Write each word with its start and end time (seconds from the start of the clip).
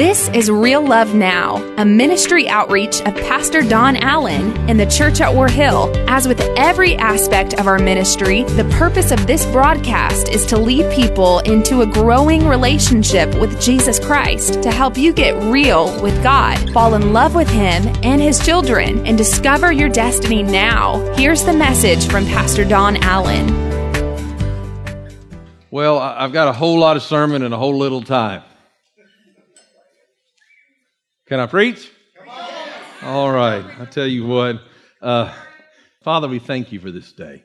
This 0.00 0.30
is 0.30 0.50
Real 0.50 0.80
Love 0.80 1.14
Now, 1.14 1.56
a 1.76 1.84
ministry 1.84 2.48
outreach 2.48 3.02
of 3.02 3.14
Pastor 3.16 3.60
Don 3.60 3.96
Allen 3.96 4.56
in 4.66 4.78
the 4.78 4.86
church 4.86 5.20
at 5.20 5.34
War 5.34 5.46
Hill. 5.46 5.92
As 6.08 6.26
with 6.26 6.40
every 6.56 6.96
aspect 6.96 7.60
of 7.60 7.66
our 7.66 7.78
ministry, 7.78 8.44
the 8.44 8.64
purpose 8.78 9.10
of 9.10 9.26
this 9.26 9.44
broadcast 9.44 10.30
is 10.30 10.46
to 10.46 10.56
lead 10.56 10.90
people 10.90 11.40
into 11.40 11.82
a 11.82 11.86
growing 11.86 12.46
relationship 12.46 13.28
with 13.34 13.60
Jesus 13.60 13.98
Christ 13.98 14.62
to 14.62 14.70
help 14.70 14.96
you 14.96 15.12
get 15.12 15.34
real 15.52 15.92
with 16.00 16.22
God, 16.22 16.56
fall 16.72 16.94
in 16.94 17.12
love 17.12 17.34
with 17.34 17.50
Him 17.50 17.86
and 18.02 18.22
His 18.22 18.42
children, 18.42 19.06
and 19.06 19.18
discover 19.18 19.70
your 19.70 19.90
destiny 19.90 20.42
now. 20.42 20.96
Here's 21.14 21.44
the 21.44 21.52
message 21.52 22.08
from 22.08 22.24
Pastor 22.24 22.64
Don 22.64 22.96
Allen. 23.02 23.48
Well, 25.70 25.98
I've 25.98 26.32
got 26.32 26.48
a 26.48 26.54
whole 26.54 26.78
lot 26.78 26.96
of 26.96 27.02
sermon 27.02 27.42
and 27.42 27.52
a 27.52 27.58
whole 27.58 27.76
little 27.76 28.00
time. 28.00 28.44
Can 31.30 31.38
I 31.38 31.46
preach? 31.46 31.88
All 33.04 33.30
right. 33.30 33.64
I 33.78 33.84
tell 33.84 34.08
you 34.08 34.26
what, 34.26 34.60
uh, 35.00 35.32
Father, 36.02 36.26
we 36.26 36.40
thank 36.40 36.72
you 36.72 36.80
for 36.80 36.90
this 36.90 37.12
day. 37.12 37.44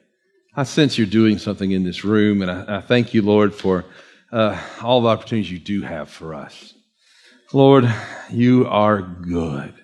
I 0.56 0.64
sense 0.64 0.98
you're 0.98 1.06
doing 1.06 1.38
something 1.38 1.70
in 1.70 1.84
this 1.84 2.04
room, 2.04 2.42
and 2.42 2.50
I, 2.50 2.78
I 2.78 2.82
thank 2.82 3.14
you, 3.14 3.22
Lord, 3.22 3.54
for 3.54 3.86
uh, 4.32 4.60
all 4.82 5.02
the 5.02 5.10
opportunities 5.10 5.52
you 5.52 5.60
do 5.60 5.84
have 5.84 6.10
for 6.10 6.34
us. 6.34 6.74
Lord, 7.54 7.88
you 8.32 8.68
are 8.68 9.04
good, 9.04 9.76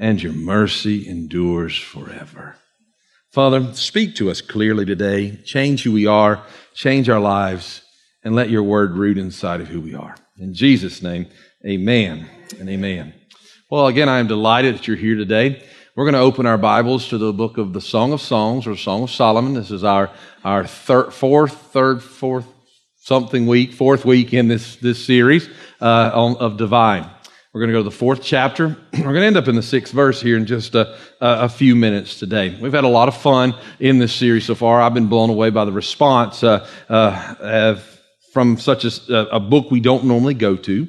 and 0.00 0.22
your 0.22 0.32
mercy 0.32 1.06
endures 1.06 1.76
forever. 1.76 2.56
Father, 3.30 3.74
speak 3.74 4.14
to 4.14 4.30
us 4.30 4.40
clearly 4.40 4.86
today. 4.86 5.36
Change 5.44 5.82
who 5.82 5.92
we 5.92 6.06
are, 6.06 6.42
change 6.72 7.10
our 7.10 7.20
lives, 7.20 7.82
and 8.24 8.34
let 8.34 8.48
your 8.48 8.62
word 8.62 8.92
root 8.92 9.18
inside 9.18 9.60
of 9.60 9.68
who 9.68 9.82
we 9.82 9.94
are. 9.94 10.16
In 10.38 10.54
Jesus' 10.54 11.02
name, 11.02 11.26
amen 11.66 12.26
and 12.58 12.70
amen. 12.70 13.12
Well, 13.70 13.86
again, 13.86 14.08
I 14.08 14.18
am 14.18 14.28
delighted 14.28 14.76
that 14.76 14.88
you're 14.88 14.96
here 14.96 15.14
today. 15.14 15.62
We're 15.94 16.06
going 16.06 16.14
to 16.14 16.20
open 16.20 16.46
our 16.46 16.56
Bibles 16.56 17.08
to 17.08 17.18
the 17.18 17.34
book 17.34 17.58
of 17.58 17.74
the 17.74 17.82
Song 17.82 18.14
of 18.14 18.22
Songs 18.22 18.66
or 18.66 18.74
Song 18.76 19.02
of 19.02 19.10
Solomon. 19.10 19.52
This 19.52 19.70
is 19.70 19.84
our, 19.84 20.08
our 20.42 20.66
third, 20.66 21.12
fourth, 21.12 21.52
third, 21.52 22.02
fourth, 22.02 22.46
something 22.96 23.46
week, 23.46 23.74
fourth 23.74 24.06
week 24.06 24.32
in 24.32 24.48
this, 24.48 24.76
this 24.76 25.04
series 25.04 25.50
uh, 25.82 26.10
on, 26.14 26.36
of 26.38 26.56
Divine. 26.56 27.10
We're 27.52 27.60
going 27.60 27.68
to 27.68 27.74
go 27.74 27.80
to 27.80 27.90
the 27.90 27.90
fourth 27.90 28.22
chapter. 28.22 28.68
We're 28.94 29.02
going 29.02 29.16
to 29.16 29.26
end 29.26 29.36
up 29.36 29.48
in 29.48 29.54
the 29.54 29.62
sixth 29.62 29.92
verse 29.92 30.18
here 30.22 30.38
in 30.38 30.46
just 30.46 30.74
a, 30.74 30.96
a, 31.20 31.50
few 31.50 31.76
minutes 31.76 32.18
today. 32.18 32.56
We've 32.58 32.72
had 32.72 32.84
a 32.84 32.88
lot 32.88 33.08
of 33.08 33.18
fun 33.18 33.54
in 33.80 33.98
this 33.98 34.14
series 34.14 34.46
so 34.46 34.54
far. 34.54 34.80
I've 34.80 34.94
been 34.94 35.08
blown 35.08 35.28
away 35.28 35.50
by 35.50 35.66
the 35.66 35.72
response 35.72 36.42
uh, 36.42 36.66
uh, 36.88 37.78
from 38.32 38.56
such 38.56 38.86
a, 38.86 39.36
a 39.36 39.40
book 39.40 39.70
we 39.70 39.80
don't 39.80 40.04
normally 40.04 40.32
go 40.32 40.56
to 40.56 40.88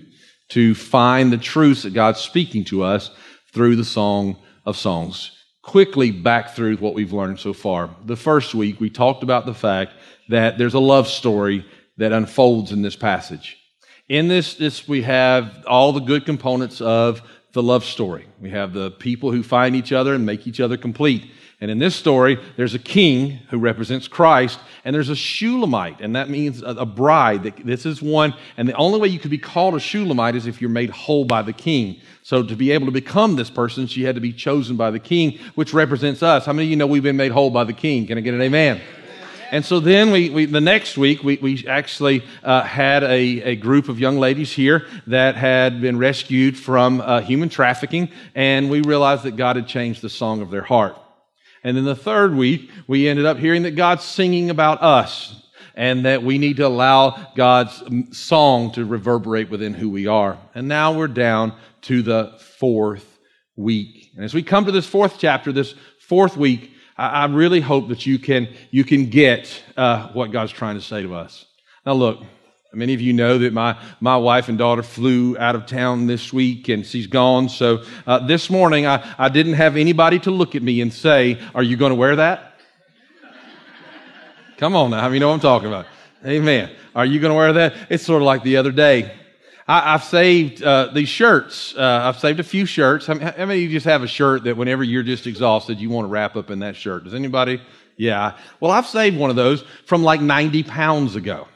to 0.49 0.75
find 0.75 1.31
the 1.31 1.37
truths 1.37 1.83
that 1.83 1.93
God's 1.93 2.19
speaking 2.19 2.63
to 2.65 2.83
us 2.83 3.11
through 3.53 3.75
the 3.75 3.85
Song 3.85 4.37
of 4.65 4.77
Songs. 4.77 5.31
Quickly 5.61 6.11
back 6.11 6.55
through 6.55 6.77
what 6.77 6.93
we've 6.93 7.13
learned 7.13 7.39
so 7.39 7.53
far. 7.53 7.95
The 8.05 8.15
first 8.15 8.55
week, 8.55 8.79
we 8.79 8.89
talked 8.89 9.23
about 9.23 9.45
the 9.45 9.53
fact 9.53 9.93
that 10.29 10.57
there's 10.57 10.73
a 10.73 10.79
love 10.79 11.07
story 11.07 11.65
that 11.97 12.11
unfolds 12.11 12.71
in 12.71 12.81
this 12.81 12.95
passage. 12.95 13.57
In 14.07 14.27
this, 14.27 14.55
this 14.55 14.87
we 14.87 15.03
have 15.03 15.63
all 15.67 15.93
the 15.93 15.99
good 15.99 16.25
components 16.25 16.81
of 16.81 17.21
the 17.53 17.61
love 17.61 17.83
story. 17.83 18.27
We 18.39 18.49
have 18.51 18.73
the 18.73 18.91
people 18.91 19.31
who 19.31 19.43
find 19.43 19.75
each 19.75 19.91
other 19.91 20.13
and 20.13 20.25
make 20.25 20.47
each 20.47 20.59
other 20.59 20.77
complete. 20.77 21.31
And 21.61 21.69
in 21.69 21.77
this 21.77 21.93
story, 21.93 22.39
there's 22.55 22.73
a 22.73 22.79
king 22.79 23.39
who 23.49 23.57
represents 23.57 24.07
Christ, 24.07 24.59
and 24.85 24.95
there's 24.95 25.09
a 25.09 25.15
Shulamite, 25.15 25.99
and 25.99 26.15
that 26.15 26.29
means 26.29 26.63
a, 26.65 26.85
bride. 26.85 27.43
This 27.65 27.85
is 27.85 28.01
one, 28.01 28.33
and 28.55 28.67
the 28.67 28.75
only 28.75 28.97
way 28.97 29.09
you 29.09 29.19
could 29.19 29.29
be 29.29 29.37
called 29.37 29.75
a 29.75 29.79
Shulamite 29.79 30.35
is 30.35 30.47
if 30.47 30.61
you're 30.61 30.69
made 30.69 30.89
whole 30.89 31.25
by 31.25 31.41
the 31.41 31.51
king. 31.51 31.99
So 32.23 32.43
to 32.43 32.55
be 32.55 32.71
able 32.71 32.85
to 32.85 32.93
become 32.93 33.35
this 33.35 33.49
person, 33.49 33.87
she 33.87 34.03
had 34.03 34.15
to 34.15 34.21
be 34.21 34.31
chosen 34.31 34.77
by 34.77 34.89
the 34.89 34.99
king, 34.99 35.37
which 35.55 35.73
represents 35.73 36.23
us. 36.23 36.45
How 36.45 36.53
many 36.53 36.67
of 36.67 36.69
you 36.71 36.77
know 36.77 36.87
we've 36.87 37.03
been 37.03 37.17
made 37.17 37.33
whole 37.33 37.49
by 37.49 37.65
the 37.65 37.73
king? 37.73 38.07
Can 38.07 38.17
I 38.17 38.21
get 38.21 38.33
an 38.33 38.41
amen? 38.41 38.79
And 39.51 39.65
so 39.65 39.81
then 39.81 40.11
we, 40.11 40.29
we, 40.29 40.45
the 40.45 40.61
next 40.61 40.97
week, 40.97 41.23
we, 41.23 41.37
we 41.41 41.67
actually 41.67 42.23
uh, 42.41 42.61
had 42.61 43.03
a, 43.03 43.41
a 43.41 43.55
group 43.57 43.89
of 43.89 43.99
young 43.99 44.17
ladies 44.17 44.53
here 44.53 44.87
that 45.07 45.35
had 45.35 45.81
been 45.81 45.97
rescued 45.97 46.57
from 46.57 47.01
uh, 47.01 47.19
human 47.19 47.49
trafficking, 47.49 48.09
and 48.33 48.69
we 48.69 48.81
realized 48.81 49.23
that 49.23 49.35
God 49.35 49.57
had 49.57 49.67
changed 49.67 50.01
the 50.01 50.09
song 50.09 50.41
of 50.41 50.51
their 50.51 50.61
heart. 50.61 50.95
And 51.63 51.75
then 51.75 51.85
the 51.85 51.95
third 51.95 52.35
week, 52.35 52.69
we 52.87 53.07
ended 53.07 53.25
up 53.25 53.37
hearing 53.37 53.63
that 53.63 53.75
God's 53.75 54.03
singing 54.03 54.49
about 54.49 54.81
us 54.81 55.35
and 55.75 56.05
that 56.05 56.23
we 56.23 56.37
need 56.37 56.57
to 56.57 56.67
allow 56.67 57.31
God's 57.35 57.83
song 58.11 58.71
to 58.73 58.85
reverberate 58.85 59.49
within 59.49 59.73
who 59.73 59.89
we 59.89 60.07
are. 60.07 60.37
And 60.53 60.67
now 60.67 60.93
we're 60.93 61.07
down 61.07 61.53
to 61.83 62.01
the 62.01 62.37
fourth 62.57 63.19
week. 63.55 64.11
And 64.15 64.25
as 64.25 64.33
we 64.33 64.43
come 64.43 64.65
to 64.65 64.71
this 64.71 64.85
fourth 64.85 65.17
chapter, 65.19 65.51
this 65.51 65.73
fourth 65.99 66.35
week, 66.35 66.73
I, 66.97 67.25
really 67.27 67.61
hope 67.61 67.87
that 67.89 68.05
you 68.05 68.19
can, 68.19 68.49
you 68.71 68.83
can 68.83 69.05
get 69.09 69.63
uh, 69.77 70.09
what 70.09 70.33
God's 70.33 70.51
trying 70.51 70.75
to 70.75 70.81
say 70.81 71.01
to 71.01 71.15
us. 71.15 71.45
Now, 71.85 71.93
look, 71.93 72.23
Many 72.71 72.93
of 72.93 73.01
you 73.01 73.13
know 73.13 73.39
that 73.39 73.51
my, 73.51 73.75
my 73.99 74.15
wife 74.15 74.47
and 74.47 74.55
daughter 74.55 74.83
flew 74.83 75.35
out 75.39 75.55
of 75.55 75.65
town 75.65 76.05
this 76.05 76.31
week 76.31 76.69
and 76.69 76.85
she's 76.85 77.07
gone. 77.07 77.49
So 77.49 77.83
uh, 78.05 78.19
this 78.27 78.47
morning 78.47 78.85
I, 78.85 79.15
I 79.17 79.29
didn't 79.29 79.53
have 79.53 79.75
anybody 79.75 80.19
to 80.19 80.31
look 80.31 80.53
at 80.53 80.61
me 80.61 80.79
and 80.81 80.93
say, 80.93 81.41
Are 81.55 81.63
you 81.63 81.77
going 81.77 81.89
to 81.89 81.95
wear 81.95 82.17
that? 82.17 82.59
Come 84.57 84.75
on 84.75 84.91
now. 84.91 85.09
You 85.09 85.19
know 85.19 85.29
what 85.29 85.33
I'm 85.33 85.39
talking 85.39 85.67
about. 85.67 85.87
Amen. 86.23 86.69
Are 86.93 87.07
you 87.07 87.19
going 87.19 87.31
to 87.31 87.35
wear 87.35 87.53
that? 87.53 87.73
It's 87.89 88.05
sort 88.05 88.21
of 88.21 88.27
like 88.27 88.43
the 88.43 88.57
other 88.57 88.71
day. 88.71 89.15
I, 89.67 89.93
have 89.93 90.03
saved 90.03 90.61
uh, 90.61 90.91
these 90.93 91.09
shirts. 91.09 91.73
Uh, 91.75 92.01
I've 92.03 92.19
saved 92.19 92.39
a 92.39 92.43
few 92.43 92.67
shirts. 92.67 93.07
How, 93.07 93.17
how 93.17 93.45
many 93.45 93.63
of 93.63 93.71
you 93.71 93.77
just 93.77 93.85
have 93.87 94.03
a 94.03 94.07
shirt 94.07 94.43
that 94.43 94.57
whenever 94.57 94.83
you're 94.83 95.01
just 95.01 95.25
exhausted, 95.25 95.79
you 95.79 95.89
want 95.89 96.05
to 96.05 96.09
wrap 96.09 96.35
up 96.35 96.51
in 96.51 96.59
that 96.59 96.75
shirt? 96.75 97.05
Does 97.05 97.15
anybody? 97.15 97.61
Yeah. 97.97 98.37
Well, 98.59 98.69
I've 98.71 98.87
saved 98.87 99.17
one 99.17 99.31
of 99.31 99.35
those 99.35 99.63
from 99.85 100.03
like 100.03 100.21
90 100.21 100.63
pounds 100.63 101.15
ago. 101.15 101.47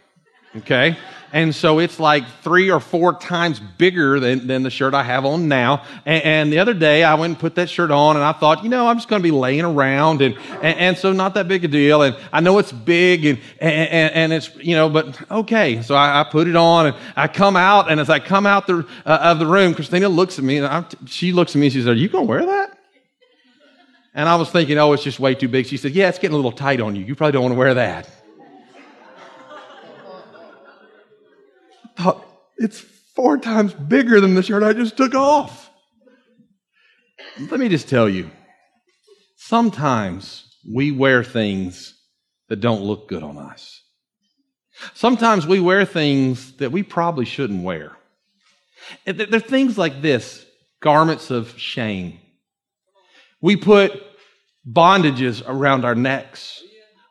Okay? 0.57 0.97
And 1.33 1.53
so 1.53 1.79
it's 1.79 1.99
like 1.99 2.23
three 2.43 2.69
or 2.69 2.79
four 2.79 3.15
times 3.15 3.59
bigger 3.59 4.19
than, 4.19 4.45
than 4.45 4.61
the 4.61 4.69
shirt 4.69 4.93
I 4.93 5.01
have 5.01 5.25
on 5.25 5.47
now. 5.47 5.83
And, 6.05 6.23
and, 6.23 6.53
the 6.53 6.59
other 6.59 6.75
day 6.75 7.03
I 7.03 7.15
went 7.15 7.31
and 7.31 7.39
put 7.39 7.55
that 7.55 7.71
shirt 7.71 7.89
on 7.89 8.15
and 8.15 8.23
I 8.23 8.33
thought, 8.33 8.63
you 8.63 8.69
know, 8.69 8.87
I'm 8.87 8.97
just 8.97 9.07
going 9.07 9.19
to 9.19 9.23
be 9.23 9.31
laying 9.31 9.65
around 9.65 10.21
and, 10.21 10.37
and, 10.61 10.77
and, 10.77 10.97
so 10.97 11.11
not 11.11 11.33
that 11.33 11.47
big 11.47 11.65
a 11.65 11.67
deal. 11.67 12.03
And 12.03 12.15
I 12.31 12.39
know 12.39 12.59
it's 12.59 12.71
big 12.71 13.25
and, 13.25 13.39
and, 13.59 14.13
and 14.13 14.31
it's, 14.31 14.55
you 14.57 14.75
know, 14.75 14.89
but 14.89 15.19
okay. 15.31 15.81
So 15.81 15.95
I, 15.95 16.21
I, 16.21 16.23
put 16.23 16.47
it 16.47 16.55
on 16.55 16.85
and 16.85 16.95
I 17.15 17.27
come 17.27 17.55
out 17.55 17.89
and 17.89 17.99
as 17.99 18.11
I 18.11 18.19
come 18.19 18.45
out 18.45 18.67
the, 18.67 18.87
uh, 19.03 19.17
of 19.23 19.39
the 19.39 19.47
room, 19.47 19.73
Christina 19.73 20.09
looks 20.09 20.37
at 20.37 20.45
me 20.45 20.57
and 20.57 20.67
I'm, 20.67 20.85
she 21.07 21.31
looks 21.33 21.55
at 21.55 21.59
me 21.59 21.65
and 21.65 21.73
she 21.73 21.79
says, 21.79 21.87
are 21.87 21.95
you 21.95 22.09
going 22.09 22.27
to 22.27 22.29
wear 22.29 22.45
that? 22.45 22.77
And 24.13 24.29
I 24.29 24.35
was 24.35 24.51
thinking, 24.51 24.77
oh, 24.77 24.93
it's 24.93 25.01
just 25.01 25.19
way 25.19 25.33
too 25.33 25.47
big. 25.47 25.65
She 25.65 25.77
said, 25.77 25.93
yeah, 25.93 26.09
it's 26.09 26.19
getting 26.19 26.35
a 26.35 26.37
little 26.37 26.51
tight 26.51 26.79
on 26.79 26.95
you. 26.95 27.03
You 27.03 27.15
probably 27.15 27.31
don't 27.31 27.41
want 27.41 27.53
to 27.53 27.57
wear 27.57 27.73
that. 27.73 28.07
Thought, 31.95 32.25
it's 32.57 32.79
four 33.15 33.37
times 33.37 33.73
bigger 33.73 34.19
than 34.19 34.35
the 34.35 34.43
shirt 34.43 34.63
I 34.63 34.73
just 34.73 34.97
took 34.97 35.15
off. 35.15 35.69
Let 37.39 37.59
me 37.59 37.69
just 37.69 37.89
tell 37.89 38.09
you 38.09 38.29
sometimes 39.37 40.45
we 40.71 40.91
wear 40.91 41.23
things 41.23 41.93
that 42.49 42.57
don't 42.57 42.81
look 42.81 43.07
good 43.07 43.23
on 43.23 43.37
us. 43.37 43.81
Sometimes 44.93 45.45
we 45.45 45.59
wear 45.59 45.85
things 45.85 46.53
that 46.57 46.71
we 46.71 46.83
probably 46.83 47.25
shouldn't 47.25 47.63
wear. 47.63 47.95
They're 49.05 49.39
things 49.39 49.77
like 49.77 50.01
this 50.01 50.45
garments 50.81 51.31
of 51.31 51.57
shame. 51.57 52.19
We 53.41 53.55
put 53.55 53.91
bondages 54.67 55.43
around 55.45 55.85
our 55.85 55.95
necks. 55.95 56.61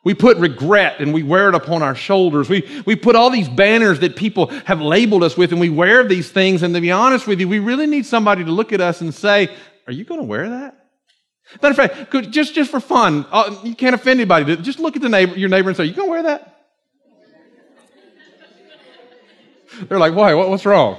We 0.04 0.14
put 0.14 0.36
regret 0.38 1.00
and 1.00 1.14
we 1.14 1.22
wear 1.22 1.48
it 1.48 1.54
upon 1.54 1.82
our 1.82 1.94
shoulders. 1.94 2.48
We, 2.48 2.82
we 2.84 2.96
put 2.96 3.14
all 3.14 3.30
these 3.30 3.48
banners 3.48 4.00
that 4.00 4.16
people 4.16 4.48
have 4.64 4.80
labeled 4.80 5.22
us 5.22 5.36
with 5.36 5.52
and 5.52 5.60
we 5.60 5.70
wear 5.70 6.06
these 6.06 6.30
things. 6.30 6.64
And 6.64 6.74
to 6.74 6.80
be 6.80 6.90
honest 6.90 7.28
with 7.28 7.38
you, 7.38 7.48
we 7.48 7.60
really 7.60 7.86
need 7.86 8.04
somebody 8.04 8.44
to 8.44 8.50
look 8.50 8.72
at 8.72 8.80
us 8.80 9.00
and 9.00 9.14
say, 9.14 9.48
Are 9.86 9.92
you 9.92 10.04
going 10.04 10.20
to 10.20 10.26
wear 10.26 10.48
that? 10.50 10.88
Matter 11.60 11.82
of 11.82 12.10
fact, 12.10 12.32
just, 12.32 12.54
just 12.54 12.70
for 12.70 12.80
fun, 12.80 13.26
uh, 13.30 13.56
you 13.62 13.74
can't 13.74 13.94
offend 13.94 14.18
anybody. 14.18 14.56
Just 14.56 14.80
look 14.80 14.96
at 14.96 15.02
the 15.02 15.08
neighbor, 15.08 15.36
your 15.36 15.48
neighbor 15.48 15.68
and 15.68 15.76
say, 15.76 15.84
You 15.84 15.94
going 15.94 16.08
to 16.08 16.10
wear 16.10 16.22
that? 16.24 16.48
They're 19.82 20.00
like, 20.00 20.14
Why? 20.14 20.34
What, 20.34 20.48
what's 20.48 20.66
wrong? 20.66 20.98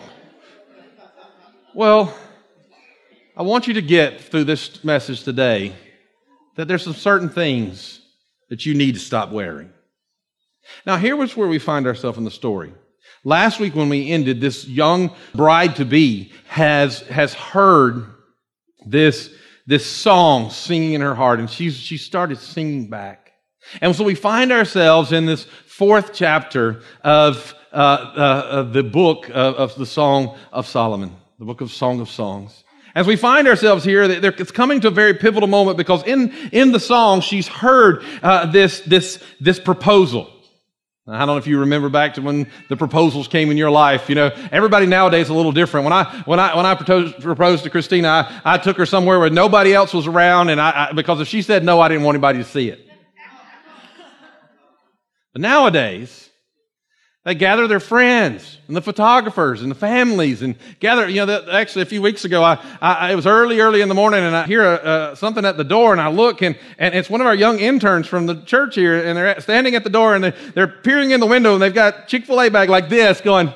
Well, 1.73 2.15
I 3.35 3.41
want 3.41 3.67
you 3.67 3.73
to 3.73 3.81
get 3.81 4.21
through 4.21 4.45
this 4.45 4.81
message 4.85 5.23
today 5.23 5.75
that 6.55 6.69
there's 6.69 6.83
some 6.83 6.93
certain 6.93 7.27
things 7.27 7.99
that 8.53 8.67
you 8.67 8.75
need 8.75 8.93
to 8.93 8.99
stop 8.99 9.31
wearing. 9.31 9.67
Now, 10.85 10.97
here 10.97 11.15
was 11.15 11.35
where 11.35 11.47
we 11.47 11.57
find 11.57 11.87
ourselves 11.87 12.19
in 12.19 12.23
the 12.23 12.29
story. 12.29 12.71
Last 13.23 13.59
week 13.59 13.73
when 13.73 13.89
we 13.89 14.11
ended, 14.11 14.41
this 14.41 14.67
young 14.67 15.15
bride 15.33 15.77
to 15.77 15.85
be 15.85 16.31
has, 16.45 16.99
has 17.07 17.33
heard 17.33 18.05
this, 18.85 19.33
this 19.65 19.87
song 19.87 20.51
singing 20.51 20.93
in 20.93 21.01
her 21.01 21.15
heart, 21.15 21.39
and 21.39 21.49
she's, 21.49 21.75
she 21.75 21.97
started 21.97 22.37
singing 22.37 22.91
back. 22.91 23.31
And 23.81 23.95
so 23.95 24.03
we 24.03 24.13
find 24.13 24.51
ourselves 24.51 25.11
in 25.11 25.25
this 25.25 25.45
fourth 25.65 26.13
chapter 26.13 26.83
of, 27.03 27.55
uh, 27.71 27.75
uh, 27.75 28.47
of 28.51 28.73
the 28.73 28.83
book 28.83 29.29
of, 29.29 29.55
of 29.55 29.75
the 29.77 29.87
Song 29.87 30.37
of 30.51 30.67
Solomon 30.67 31.15
the 31.39 31.45
book 31.45 31.61
of 31.61 31.71
Song 31.71 31.99
of 31.99 32.09
Songs. 32.09 32.62
As 32.95 33.07
we 33.07 33.15
find 33.15 33.47
ourselves 33.47 33.83
here, 33.83 34.03
it's 34.03 34.51
coming 34.51 34.81
to 34.81 34.89
a 34.89 34.91
very 34.91 35.15
pivotal 35.15 35.47
moment 35.47 35.77
because 35.77 36.03
in, 36.03 36.31
in 36.51 36.71
the 36.71 36.79
song, 36.79 37.21
she's 37.21 37.47
heard 37.47 38.03
uh, 38.21 38.45
this, 38.47 38.81
this, 38.81 39.23
this 39.39 39.59
proposal. 39.59 40.29
I 41.05 41.19
don't 41.19 41.27
know 41.27 41.37
if 41.37 41.47
you 41.47 41.59
remember 41.59 41.89
back 41.89 42.13
to 42.13 42.21
when 42.21 42.49
the 42.69 42.77
proposals 42.77 43.27
came 43.27 43.51
in 43.51 43.57
your 43.57 43.71
life. 43.71 44.07
You 44.07 44.15
know, 44.15 44.31
everybody 44.53 44.85
nowadays 44.85 45.25
is 45.25 45.29
a 45.31 45.33
little 45.33 45.51
different. 45.51 45.83
When 45.83 45.91
I 45.91 46.23
when 46.23 46.39
I 46.39 46.55
when 46.55 46.65
I 46.65 46.75
proposed, 46.75 47.19
proposed 47.19 47.65
to 47.65 47.69
Christina, 47.69 48.07
I, 48.07 48.53
I 48.53 48.57
took 48.57 48.77
her 48.77 48.85
somewhere 48.85 49.19
where 49.19 49.29
nobody 49.29 49.73
else 49.73 49.93
was 49.93 50.07
around, 50.07 50.47
and 50.47 50.61
I, 50.61 50.87
I 50.89 50.93
because 50.93 51.19
if 51.19 51.27
she 51.27 51.41
said 51.41 51.65
no, 51.65 51.81
I 51.81 51.89
didn't 51.89 52.03
want 52.03 52.15
anybody 52.15 52.39
to 52.39 52.45
see 52.45 52.69
it. 52.69 52.87
But 55.33 55.41
nowadays, 55.41 56.22
they 57.25 57.35
gather 57.35 57.67
their 57.67 57.79
friends 57.79 58.57
and 58.67 58.75
the 58.75 58.81
photographers 58.81 59.61
and 59.61 59.71
the 59.71 59.75
families 59.75 60.41
and 60.41 60.55
gather. 60.79 61.07
You 61.07 61.25
know, 61.25 61.45
actually, 61.49 61.83
a 61.83 61.85
few 61.85 62.01
weeks 62.01 62.25
ago, 62.25 62.43
I, 62.43 62.61
I, 62.81 63.13
it 63.13 63.15
was 63.15 63.25
early, 63.25 63.61
early 63.61 63.79
in 63.79 63.87
the 63.87 63.95
morning, 63.95 64.21
and 64.21 64.35
I 64.35 64.45
hear 64.45 64.63
a, 64.63 64.75
uh, 64.75 65.15
something 65.15 65.45
at 65.45 65.55
the 65.55 65.63
door, 65.63 65.93
and 65.93 66.01
I 66.01 66.09
look, 66.09 66.41
and, 66.41 66.57
and 66.77 66.93
it's 66.93 67.09
one 67.09 67.21
of 67.21 67.27
our 67.27 67.35
young 67.35 67.59
interns 67.59 68.07
from 68.07 68.25
the 68.25 68.41
church 68.41 68.75
here, 68.75 69.01
and 69.05 69.17
they're 69.17 69.39
standing 69.39 69.73
at 69.75 69.85
the 69.85 69.89
door, 69.89 70.15
and 70.15 70.23
they're, 70.23 70.35
they're 70.53 70.67
peering 70.67 71.11
in 71.11 71.21
the 71.21 71.25
window, 71.25 71.53
and 71.53 71.61
they've 71.61 71.73
got 71.73 72.09
Chick 72.09 72.25
Fil 72.25 72.41
A 72.41 72.49
bag 72.49 72.69
like 72.69 72.89
this, 72.89 73.21
going. 73.21 73.53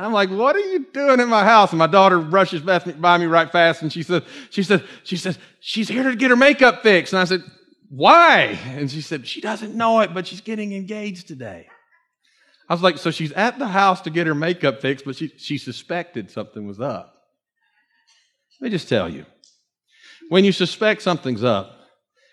I'm 0.00 0.12
like, 0.12 0.30
what 0.30 0.54
are 0.54 0.60
you 0.60 0.86
doing 0.92 1.18
in 1.18 1.28
my 1.28 1.44
house? 1.44 1.72
And 1.72 1.78
my 1.78 1.88
daughter 1.88 2.20
rushes 2.20 2.60
by 2.60 3.18
me 3.18 3.24
right 3.24 3.50
fast, 3.50 3.82
and 3.82 3.92
she 3.92 4.02
said, 4.02 4.22
she 4.50 4.62
said, 4.62 4.84
she 5.02 5.16
says, 5.16 5.38
she's 5.60 5.88
here 5.88 6.04
to 6.04 6.14
get 6.14 6.30
her 6.30 6.36
makeup 6.36 6.82
fixed. 6.82 7.14
And 7.14 7.20
I 7.20 7.24
said, 7.24 7.42
why? 7.88 8.58
And 8.66 8.90
she 8.90 9.00
said, 9.00 9.26
she 9.26 9.40
doesn't 9.40 9.74
know 9.74 10.00
it, 10.00 10.12
but 10.12 10.26
she's 10.26 10.42
getting 10.42 10.72
engaged 10.74 11.26
today. 11.26 11.68
I 12.68 12.74
was 12.74 12.82
like, 12.82 12.98
so 12.98 13.10
she's 13.10 13.32
at 13.32 13.58
the 13.58 13.66
house 13.66 14.02
to 14.02 14.10
get 14.10 14.26
her 14.26 14.34
makeup 14.34 14.82
fixed, 14.82 15.04
but 15.04 15.16
she, 15.16 15.28
she 15.38 15.56
suspected 15.56 16.30
something 16.30 16.66
was 16.66 16.80
up. 16.80 17.14
Let 18.60 18.66
me 18.66 18.70
just 18.70 18.88
tell 18.88 19.08
you 19.08 19.24
when 20.28 20.44
you 20.44 20.52
suspect 20.52 21.02
something's 21.02 21.44
up 21.44 21.78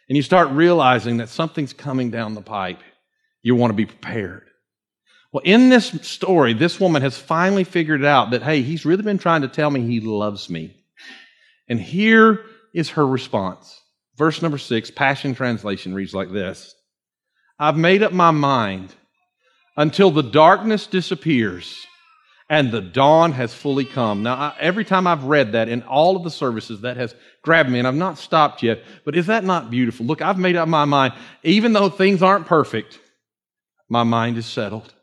and 0.09 0.15
you 0.15 0.21
start 0.21 0.49
realizing 0.49 1.17
that 1.17 1.29
something's 1.29 1.73
coming 1.73 2.11
down 2.11 2.33
the 2.33 2.41
pipe, 2.41 2.79
you 3.41 3.55
want 3.55 3.71
to 3.71 3.75
be 3.75 3.85
prepared. 3.85 4.43
Well, 5.31 5.43
in 5.45 5.69
this 5.69 5.87
story, 6.01 6.53
this 6.53 6.79
woman 6.79 7.01
has 7.01 7.17
finally 7.17 7.63
figured 7.63 8.03
out 8.03 8.31
that, 8.31 8.43
hey, 8.43 8.61
he's 8.61 8.85
really 8.85 9.03
been 9.03 9.17
trying 9.17 9.41
to 9.41 9.47
tell 9.47 9.69
me 9.69 9.81
he 9.81 9.99
loves 9.99 10.49
me. 10.49 10.75
And 11.67 11.79
here 11.79 12.45
is 12.73 12.91
her 12.91 13.05
response. 13.05 13.81
Verse 14.17 14.41
number 14.41 14.57
six, 14.57 14.91
Passion 14.91 15.35
Translation 15.35 15.93
reads 15.93 16.13
like 16.13 16.31
this 16.31 16.75
I've 17.59 17.77
made 17.77 18.03
up 18.03 18.13
my 18.13 18.31
mind 18.31 18.93
until 19.77 20.11
the 20.11 20.23
darkness 20.23 20.87
disappears 20.87 21.85
and 22.49 22.71
the 22.71 22.81
dawn 22.81 23.31
has 23.31 23.53
fully 23.53 23.85
come. 23.85 24.23
Now, 24.23 24.35
I, 24.35 24.55
every 24.59 24.85
time 24.85 25.07
I've 25.07 25.23
read 25.23 25.53
that 25.53 25.67
in 25.67 25.81
all 25.83 26.15
of 26.15 26.23
the 26.23 26.29
services, 26.29 26.81
that 26.81 26.97
has 26.97 27.15
grabbed 27.41 27.69
me, 27.69 27.79
and 27.79 27.87
I've 27.87 27.95
not 27.95 28.19
stopped 28.19 28.61
yet. 28.61 28.83
But 29.03 29.15
is 29.15 29.27
that 29.27 29.43
not 29.43 29.71
beautiful? 29.71 30.05
Look, 30.05 30.21
I've 30.21 30.37
made 30.37 30.55
up 30.55 30.67
my 30.67 30.85
mind. 30.85 31.13
Even 31.43 31.73
though 31.73 31.89
things 31.89 32.21
aren't 32.21 32.45
perfect, 32.45 32.99
my 33.89 34.03
mind 34.03 34.37
is 34.37 34.45
settled. 34.45 34.93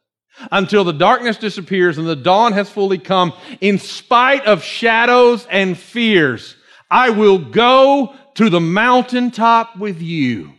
Until 0.51 0.85
the 0.85 0.93
darkness 0.93 1.37
disappears 1.37 1.99
and 1.99 2.07
the 2.07 2.17
dawn 2.17 2.53
has 2.53 2.71
fully 2.71 2.99
come, 2.99 3.33
in 3.61 3.79
spite 3.79 4.47
of 4.47 4.63
shadows 4.63 5.47
and 5.51 5.77
fears, 5.77 6.57
I 6.91 7.11
will 7.11 7.39
go 7.39 8.15
to 8.35 8.49
the 8.49 8.61
mountaintop 8.61 9.77
with 9.77 10.01
you. 10.01 10.53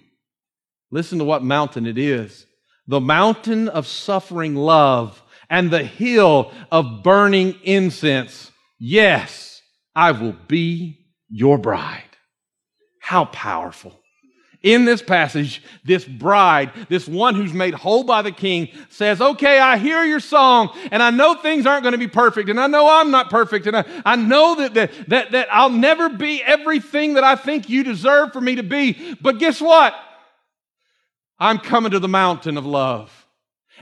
Listen 0.92 1.18
to 1.19 1.25
what 1.25 1.44
mountain 1.44 1.88
it 1.88 1.98
is 1.98 2.45
the 2.88 3.00
mountain 3.00 3.70
of 3.70 3.88
suffering 3.88 4.56
love 4.56 5.22
and 5.50 5.72
the 5.72 5.84
hill 5.84 6.52
of 6.72 7.04
burning 7.04 7.56
incense. 7.64 8.52
Yes, 8.80 9.62
I 9.96 10.12
will 10.12 10.36
be 10.48 11.06
your 11.30 11.58
bride. 11.58 12.04
How 13.00 13.26
powerful. 13.26 14.00
In 14.62 14.86
this 14.86 15.02
passage, 15.02 15.62
this 15.84 16.06
bride, 16.06 16.72
this 16.88 17.06
one 17.06 17.36
who's 17.36 17.54
made 17.54 17.74
whole 17.74 18.06
by 18.06 18.22
the 18.22 18.32
king, 18.32 18.70
says, 18.90 19.20
Okay, 19.20 19.60
I 19.60 19.78
hear 19.78 20.06
your 20.06 20.22
song, 20.22 20.70
and 20.90 21.04
I 21.04 21.10
know 21.10 21.36
things 21.36 21.66
aren't 21.66 21.84
going 21.84 21.92
to 21.92 21.98
be 21.98 22.08
perfect, 22.08 22.48
and 22.48 22.58
I 22.58 22.68
know 22.68 22.90
I'm 22.90 23.12
not 23.12 23.30
perfect, 23.30 23.68
and 23.68 23.76
I, 23.76 23.84
I 24.06 24.16
know 24.16 24.56
that, 24.56 24.74
that, 24.76 25.10
that, 25.10 25.32
that 25.32 25.50
I'll 25.52 25.70
never 25.70 26.08
be 26.08 26.42
everything 26.42 27.16
that 27.16 27.26
I 27.26 27.36
think 27.36 27.68
you 27.68 27.84
deserve 27.84 28.32
for 28.32 28.40
me 28.40 28.56
to 28.56 28.64
be. 28.64 29.16
But 29.22 29.38
guess 29.38 29.60
what? 29.60 29.94
I'm 31.40 31.60
coming 31.60 31.92
to 31.92 32.00
the 32.00 32.08
mountain 32.08 32.58
of 32.58 32.66
love. 32.66 33.12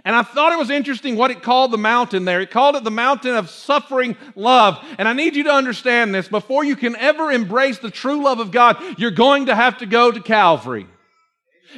And 0.06 0.16
I 0.16 0.24
thought 0.24 0.54
it 0.54 0.60
was 0.60 0.70
interesting 0.70 1.16
what 1.16 1.32
it 1.32 1.44
called 1.44 1.72
the 1.72 1.78
mountain 1.78 2.26
there. 2.26 2.42
It 2.42 2.50
called 2.50 2.76
it 2.76 2.84
the 2.84 2.92
mountain 2.92 3.36
of 3.36 3.50
suffering 3.50 4.16
love. 4.36 4.84
And 4.98 5.08
I 5.08 5.14
need 5.14 5.36
you 5.36 5.44
to 5.44 5.52
understand 5.52 6.16
this. 6.16 6.28
Before 6.28 6.64
you 6.64 6.76
can 6.76 6.96
ever 6.96 7.32
embrace 7.32 7.78
the 7.78 7.92
true 7.92 8.24
love 8.24 8.40
of 8.40 8.52
God, 8.52 8.82
you're 8.98 9.12
going 9.12 9.48
to 9.48 9.56
have 9.56 9.80
to 9.80 9.86
go 9.86 10.12
to 10.12 10.22
Calvary. 10.22 10.88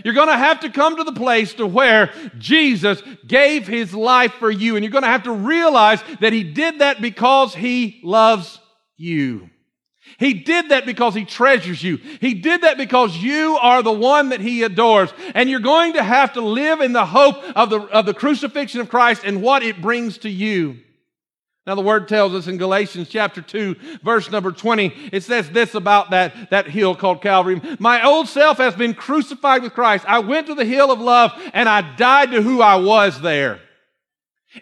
You're 0.03 0.13
going 0.13 0.29
to 0.29 0.37
have 0.37 0.61
to 0.61 0.69
come 0.69 0.95
to 0.97 1.03
the 1.03 1.13
place 1.13 1.53
to 1.55 1.67
where 1.67 2.11
Jesus 2.37 3.01
gave 3.27 3.67
his 3.67 3.93
life 3.93 4.33
for 4.33 4.49
you. 4.49 4.75
And 4.75 4.83
you're 4.83 4.91
going 4.91 5.03
to 5.03 5.09
have 5.09 5.23
to 5.23 5.31
realize 5.31 6.03
that 6.19 6.33
he 6.33 6.43
did 6.43 6.79
that 6.79 7.01
because 7.01 7.53
he 7.53 7.99
loves 8.03 8.59
you. 8.95 9.49
He 10.23 10.33
did 10.33 10.69
that 10.69 10.85
because 10.85 11.13
He 11.13 11.25
treasures 11.25 11.83
you. 11.83 11.97
He 12.21 12.33
did 12.33 12.61
that 12.61 12.77
because 12.77 13.17
you 13.17 13.57
are 13.61 13.83
the 13.83 13.91
one 13.91 14.29
that 14.29 14.39
He 14.39 14.63
adores. 14.63 15.13
And 15.35 15.49
you're 15.49 15.59
going 15.59 15.93
to 15.93 16.03
have 16.03 16.33
to 16.33 16.41
live 16.41 16.79
in 16.79 16.93
the 16.93 17.05
hope 17.05 17.43
of 17.57 17.69
the, 17.69 17.81
of 17.81 18.05
the 18.05 18.13
crucifixion 18.13 18.79
of 18.79 18.87
Christ 18.87 19.23
and 19.25 19.41
what 19.41 19.63
it 19.63 19.81
brings 19.81 20.19
to 20.19 20.29
you. 20.29 20.79
Now, 21.67 21.75
the 21.75 21.81
word 21.81 22.07
tells 22.07 22.33
us 22.33 22.47
in 22.47 22.57
Galatians 22.57 23.09
chapter 23.09 23.41
2, 23.41 23.75
verse 24.01 24.31
number 24.31 24.53
20, 24.53 24.93
it 25.11 25.23
says 25.23 25.49
this 25.49 25.75
about 25.75 26.11
that, 26.11 26.49
that 26.51 26.67
hill 26.67 26.95
called 26.95 27.21
Calvary. 27.21 27.61
My 27.79 28.05
old 28.05 28.29
self 28.29 28.59
has 28.59 28.75
been 28.75 28.93
crucified 28.93 29.61
with 29.61 29.73
Christ. 29.73 30.05
I 30.07 30.19
went 30.19 30.47
to 30.47 30.55
the 30.55 30.65
hill 30.65 30.89
of 30.89 31.01
love 31.01 31.33
and 31.53 31.67
I 31.67 31.95
died 31.95 32.31
to 32.31 32.41
who 32.41 32.61
I 32.61 32.75
was 32.77 33.19
there. 33.19 33.59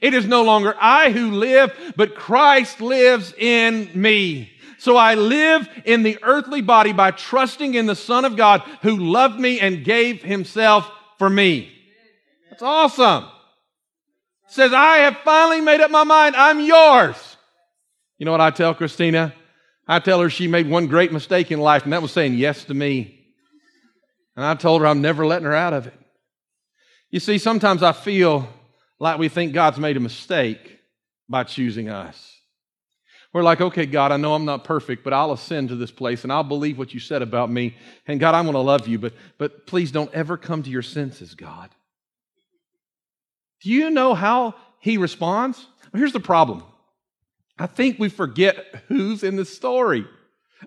It 0.01 0.15
is 0.15 0.25
no 0.25 0.43
longer 0.43 0.75
I 0.79 1.11
who 1.11 1.31
live, 1.31 1.93
but 1.95 2.15
Christ 2.15 2.81
lives 2.81 3.33
in 3.37 3.89
me. 3.93 4.51
So 4.81 4.97
I 4.97 5.13
live 5.13 5.69
in 5.85 6.01
the 6.01 6.17
earthly 6.23 6.61
body 6.61 6.91
by 6.91 7.11
trusting 7.11 7.75
in 7.75 7.85
the 7.85 7.95
Son 7.95 8.25
of 8.25 8.35
God 8.35 8.61
who 8.81 8.97
loved 8.97 9.39
me 9.39 9.59
and 9.59 9.85
gave 9.85 10.23
himself 10.23 10.89
for 11.19 11.29
me. 11.29 11.71
That's 12.49 12.63
awesome. 12.63 13.27
Says, 14.47 14.73
I 14.73 14.97
have 14.97 15.17
finally 15.23 15.61
made 15.61 15.81
up 15.81 15.91
my 15.91 16.03
mind. 16.03 16.35
I'm 16.35 16.59
yours. 16.59 17.37
You 18.17 18.25
know 18.25 18.31
what 18.31 18.41
I 18.41 18.49
tell 18.49 18.73
Christina? 18.73 19.35
I 19.87 19.99
tell 19.99 20.19
her 20.19 20.31
she 20.31 20.47
made 20.47 20.67
one 20.67 20.87
great 20.87 21.13
mistake 21.13 21.51
in 21.51 21.59
life, 21.59 21.83
and 21.83 21.93
that 21.93 22.01
was 22.01 22.11
saying 22.11 22.33
yes 22.33 22.63
to 22.63 22.73
me. 22.73 23.23
And 24.35 24.43
I 24.43 24.55
told 24.55 24.81
her 24.81 24.87
I'm 24.87 25.03
never 25.03 25.27
letting 25.27 25.45
her 25.45 25.53
out 25.53 25.73
of 25.73 25.85
it. 25.85 25.93
You 27.11 27.19
see, 27.19 27.37
sometimes 27.37 27.83
I 27.83 27.91
feel 27.91 28.49
like 28.99 29.19
we 29.19 29.29
think 29.29 29.53
God's 29.53 29.77
made 29.77 29.97
a 29.97 29.99
mistake 29.99 30.79
by 31.29 31.43
choosing 31.43 31.87
us. 31.87 32.40
We're 33.33 33.43
like, 33.43 33.61
okay, 33.61 33.85
God, 33.85 34.11
I 34.11 34.17
know 34.17 34.33
I'm 34.33 34.43
not 34.43 34.65
perfect, 34.65 35.03
but 35.03 35.13
I'll 35.13 35.31
ascend 35.31 35.69
to 35.69 35.75
this 35.75 35.91
place 35.91 36.23
and 36.23 36.33
I'll 36.33 36.43
believe 36.43 36.77
what 36.77 36.93
you 36.93 36.99
said 36.99 37.21
about 37.21 37.49
me. 37.49 37.77
And 38.05 38.19
God, 38.19 38.35
I'm 38.35 38.43
going 38.43 38.55
to 38.55 38.59
love 38.59 38.87
you, 38.87 38.99
but, 38.99 39.13
but 39.37 39.65
please 39.65 39.91
don't 39.91 40.13
ever 40.13 40.35
come 40.35 40.63
to 40.63 40.69
your 40.69 40.81
senses, 40.81 41.33
God. 41.33 41.69
Do 43.61 43.69
you 43.69 43.89
know 43.89 44.13
how 44.13 44.55
he 44.79 44.97
responds? 44.97 45.65
Here's 45.93 46.13
the 46.13 46.19
problem. 46.19 46.63
I 47.57 47.67
think 47.67 47.99
we 47.99 48.09
forget 48.09 48.83
who's 48.87 49.23
in 49.23 49.35
the 49.35 49.45
story. 49.45 50.05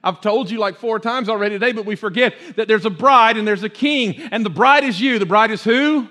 I've 0.03 0.21
told 0.21 0.51
you 0.51 0.59
like 0.59 0.77
four 0.77 0.99
times 0.99 1.29
already 1.29 1.57
today, 1.57 1.73
but 1.73 1.85
we 1.85 1.97
forget 1.97 2.35
that 2.57 2.67
there's 2.67 2.87
a 2.87 2.91
bride 2.91 3.37
and 3.37 3.47
there's 3.47 3.63
a 3.63 3.69
king, 3.69 4.21
and 4.33 4.45
the 4.45 4.51
bride 4.51 4.85
is 4.85 5.01
you. 5.01 5.19
The 5.19 5.27
bride 5.27 5.51
is 5.51 5.63
who? 5.63 6.09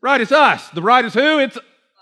Right, 0.00 0.20
it's 0.20 0.32
us. 0.32 0.68
The 0.70 0.80
bride 0.80 1.04
is 1.04 1.14
who? 1.14 1.38
It's 1.38 1.58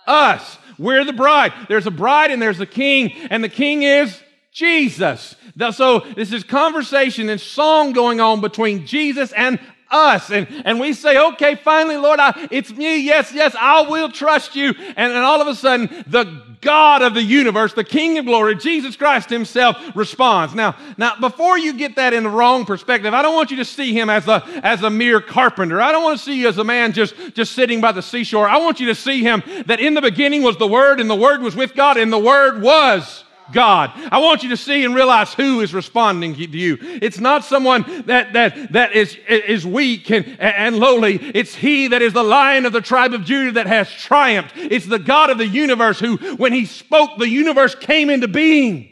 us. 0.06 0.58
We're 0.78 1.04
the 1.04 1.12
bride. 1.12 1.52
There's 1.68 1.86
a 1.86 1.90
bride 1.90 2.30
and 2.30 2.40
there's 2.40 2.60
a 2.60 2.66
king, 2.66 3.12
and 3.30 3.42
the 3.42 3.48
king 3.48 3.82
is 3.82 4.20
Jesus. 4.52 5.34
So 5.72 6.00
this 6.00 6.32
is 6.32 6.44
conversation 6.44 7.28
and 7.28 7.40
song 7.40 7.92
going 7.92 8.20
on 8.20 8.40
between 8.40 8.86
Jesus 8.86 9.32
and 9.32 9.58
us. 9.92 10.30
And, 10.30 10.48
and 10.64 10.80
we 10.80 10.92
say, 10.92 11.18
okay, 11.32 11.54
finally, 11.54 11.96
Lord, 11.96 12.18
I, 12.18 12.48
it's 12.50 12.70
me. 12.70 13.00
Yes, 13.04 13.32
yes, 13.32 13.54
I 13.58 13.82
will 13.82 14.10
trust 14.10 14.56
you. 14.56 14.74
And 14.78 15.12
then 15.12 15.22
all 15.22 15.40
of 15.40 15.46
a 15.46 15.54
sudden, 15.54 16.04
the 16.06 16.42
God 16.62 17.02
of 17.02 17.14
the 17.14 17.22
universe, 17.22 17.74
the 17.74 17.84
King 17.84 18.18
of 18.18 18.24
glory, 18.24 18.54
Jesus 18.54 18.96
Christ 18.96 19.28
himself 19.28 19.76
responds. 19.94 20.54
Now, 20.54 20.76
now, 20.96 21.16
before 21.20 21.58
you 21.58 21.74
get 21.74 21.96
that 21.96 22.14
in 22.14 22.22
the 22.22 22.30
wrong 22.30 22.64
perspective, 22.64 23.12
I 23.12 23.20
don't 23.20 23.34
want 23.34 23.50
you 23.50 23.56
to 23.58 23.64
see 23.64 23.92
him 23.92 24.08
as 24.08 24.28
a, 24.28 24.42
as 24.62 24.82
a 24.82 24.90
mere 24.90 25.20
carpenter. 25.20 25.80
I 25.80 25.90
don't 25.90 26.04
want 26.04 26.18
to 26.18 26.24
see 26.24 26.40
you 26.40 26.48
as 26.48 26.58
a 26.58 26.64
man 26.64 26.92
just, 26.92 27.14
just 27.34 27.52
sitting 27.52 27.80
by 27.80 27.92
the 27.92 28.02
seashore. 28.02 28.48
I 28.48 28.58
want 28.58 28.78
you 28.78 28.86
to 28.86 28.94
see 28.94 29.22
him 29.22 29.42
that 29.66 29.80
in 29.80 29.94
the 29.94 30.00
beginning 30.00 30.42
was 30.42 30.56
the 30.56 30.68
Word 30.68 31.00
and 31.00 31.10
the 31.10 31.16
Word 31.16 31.42
was 31.42 31.56
with 31.56 31.74
God 31.74 31.96
and 31.96 32.12
the 32.12 32.18
Word 32.18 32.62
was 32.62 33.24
God. 33.52 33.92
I 34.10 34.18
want 34.18 34.42
you 34.42 34.48
to 34.50 34.56
see 34.56 34.84
and 34.84 34.94
realize 34.94 35.34
who 35.34 35.60
is 35.60 35.72
responding 35.74 36.34
to 36.34 36.44
you. 36.46 36.78
It's 36.80 37.20
not 37.20 37.44
someone 37.44 38.04
that, 38.06 38.32
that, 38.32 38.72
that 38.72 38.92
is, 38.92 39.16
is 39.28 39.66
weak 39.66 40.10
and, 40.10 40.38
and 40.40 40.76
lowly. 40.76 41.16
It's 41.34 41.54
he 41.54 41.88
that 41.88 42.02
is 42.02 42.12
the 42.12 42.22
lion 42.22 42.66
of 42.66 42.72
the 42.72 42.80
tribe 42.80 43.14
of 43.14 43.24
Judah 43.24 43.52
that 43.52 43.66
has 43.66 43.90
triumphed. 43.90 44.54
It's 44.56 44.86
the 44.86 44.98
God 44.98 45.30
of 45.30 45.38
the 45.38 45.46
universe 45.46 46.00
who, 46.00 46.16
when 46.36 46.52
he 46.52 46.66
spoke, 46.66 47.18
the 47.18 47.28
universe 47.28 47.74
came 47.74 48.10
into 48.10 48.28
being. 48.28 48.88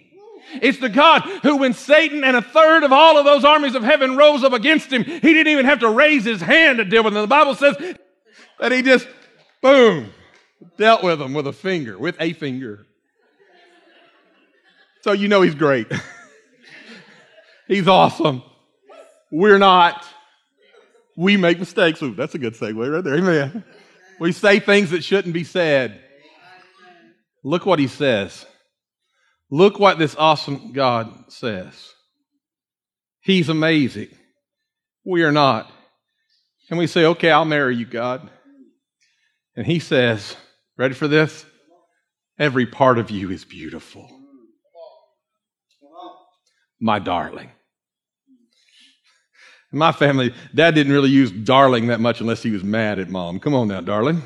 It's 0.61 0.79
the 0.79 0.89
God 0.89 1.23
who, 1.43 1.59
when 1.59 1.73
Satan 1.75 2.25
and 2.25 2.37
a 2.37 2.43
third 2.43 2.83
of 2.83 2.93
all 2.93 3.17
of 3.17 3.25
those 3.25 3.45
armies 3.45 3.75
of 3.75 3.83
heaven 3.83 4.17
rose 4.17 4.43
up 4.43 4.53
against 4.53 4.93
him, 4.93 5.05
he 5.05 5.21
didn't 5.21 5.53
even 5.53 5.65
have 5.65 5.81
to 5.81 5.91
raise 5.91 6.25
his 6.25 6.41
hand 6.41 6.79
to 6.79 6.85
deal 6.85 7.05
with 7.05 7.15
them. 7.15 7.23
The 7.23 7.29
Bible 7.29 7.55
says 7.55 7.77
that 8.59 8.73
he 8.73 8.83
just, 8.83 9.07
boom, 9.63 10.11
dealt 10.77 11.03
with 11.03 11.19
them 11.19 11.35
with 11.35 11.47
a 11.47 11.53
finger, 11.53 11.99
with 11.99 12.17
a 12.21 12.33
finger. 12.33 12.87
So 15.03 15.13
you 15.13 15.29
know 15.29 15.43
he's 15.43 15.55
great. 15.55 15.91
he's 17.69 17.89
awesome. 17.89 18.43
We're 19.33 19.59
not. 19.59 20.05
We 21.17 21.37
make 21.37 21.59
mistakes. 21.59 22.03
Ooh, 22.03 22.15
that's 22.15 22.35
a 22.35 22.39
good 22.39 22.55
segue 22.55 22.93
right 22.93 23.05
there. 23.05 23.17
Amen. 23.17 23.65
We 24.19 24.33
say 24.33 24.61
things 24.61 24.91
that 24.91 25.03
shouldn't 25.05 25.35
be 25.35 25.45
said. 25.45 26.01
Look 27.43 27.65
what 27.65 27.79
he 27.79 27.87
says. 27.87 28.45
Look 29.51 29.79
what 29.79 29.99
this 29.99 30.15
awesome 30.17 30.73
God 30.73 31.13
says. 31.29 31.93
He's 33.21 33.49
amazing. 33.49 34.09
We 35.05 35.23
are 35.23 35.33
not. 35.33 35.71
And 36.69 36.79
we 36.79 36.87
say, 36.87 37.05
okay, 37.07 37.31
I'll 37.31 37.45
marry 37.45 37.77
you, 37.77 37.87
God. 37.87 38.31
And 39.57 39.67
he 39.67 39.79
says, 39.79 40.37
ready 40.77 40.95
for 40.95 41.09
this? 41.09 41.45
Every 42.39 42.67
part 42.67 42.99
of 42.99 43.11
you 43.11 43.31
is 43.31 43.45
beautiful. 43.45 44.20
My 46.81 46.99
darling. 46.99 47.51
In 49.73 49.79
my 49.79 49.93
family, 49.93 50.35
dad 50.55 50.75
didn't 50.75 50.93
really 50.93 51.11
use 51.11 51.31
darling 51.31 51.89
that 51.89 52.01
much 52.01 52.21
unless 52.21 52.43
he 52.43 52.51
was 52.51 52.65
mad 52.65 52.99
at 52.99 53.09
mom. 53.09 53.39
Come 53.39 53.55
on 53.55 53.69
now, 53.69 53.81
darling. 53.81 54.23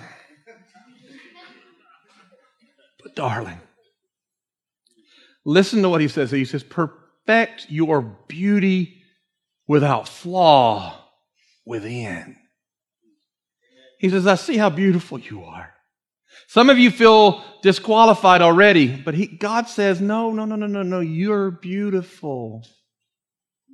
But 3.03 3.15
darling. 3.15 3.61
Listen 5.45 5.83
to 5.83 5.91
what 5.91 6.01
he 6.01 6.09
says. 6.09 6.31
He 6.31 6.47
says, 6.47 6.63
perfect 6.63 7.67
your 7.69 8.01
beauty 8.01 9.03
without 9.67 10.09
flaw 10.09 10.99
within. 11.67 12.37
He 13.99 14.09
says, 14.09 14.27
I 14.27 14.37
see 14.37 14.57
how 14.57 14.71
beautiful 14.71 15.19
you 15.19 15.45
are. 15.45 15.74
Some 16.55 16.71
of 16.71 16.79
you 16.79 16.93
feel 16.93 17.43
disqualified 17.63 18.41
already, 18.41 18.87
but 18.87 19.15
he, 19.15 19.27
God 19.27 19.69
says, 19.69 20.01
no, 20.01 20.31
no, 20.31 20.45
no, 20.45 20.55
no, 20.55 20.69
no, 20.69 20.85
no, 20.85 21.01
you're 21.01 21.51
beautiful. 21.51 22.63
I 23.69 23.73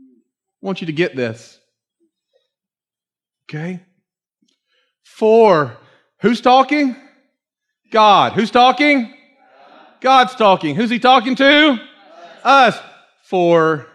want 0.62 0.80
you 0.80 0.86
to 0.86 0.92
get 0.94 1.14
this. 1.14 1.60
Okay? 3.44 3.80
Four. 5.02 5.76
Who's 6.22 6.40
talking? 6.40 6.96
God. 7.90 8.32
Who's 8.32 8.50
talking? 8.50 9.12
God's 10.00 10.34
talking. 10.34 10.74
Who's 10.74 10.88
he 10.88 10.98
talking 10.98 11.34
to? 11.34 11.78
Us. 12.42 12.80
For 13.24 13.88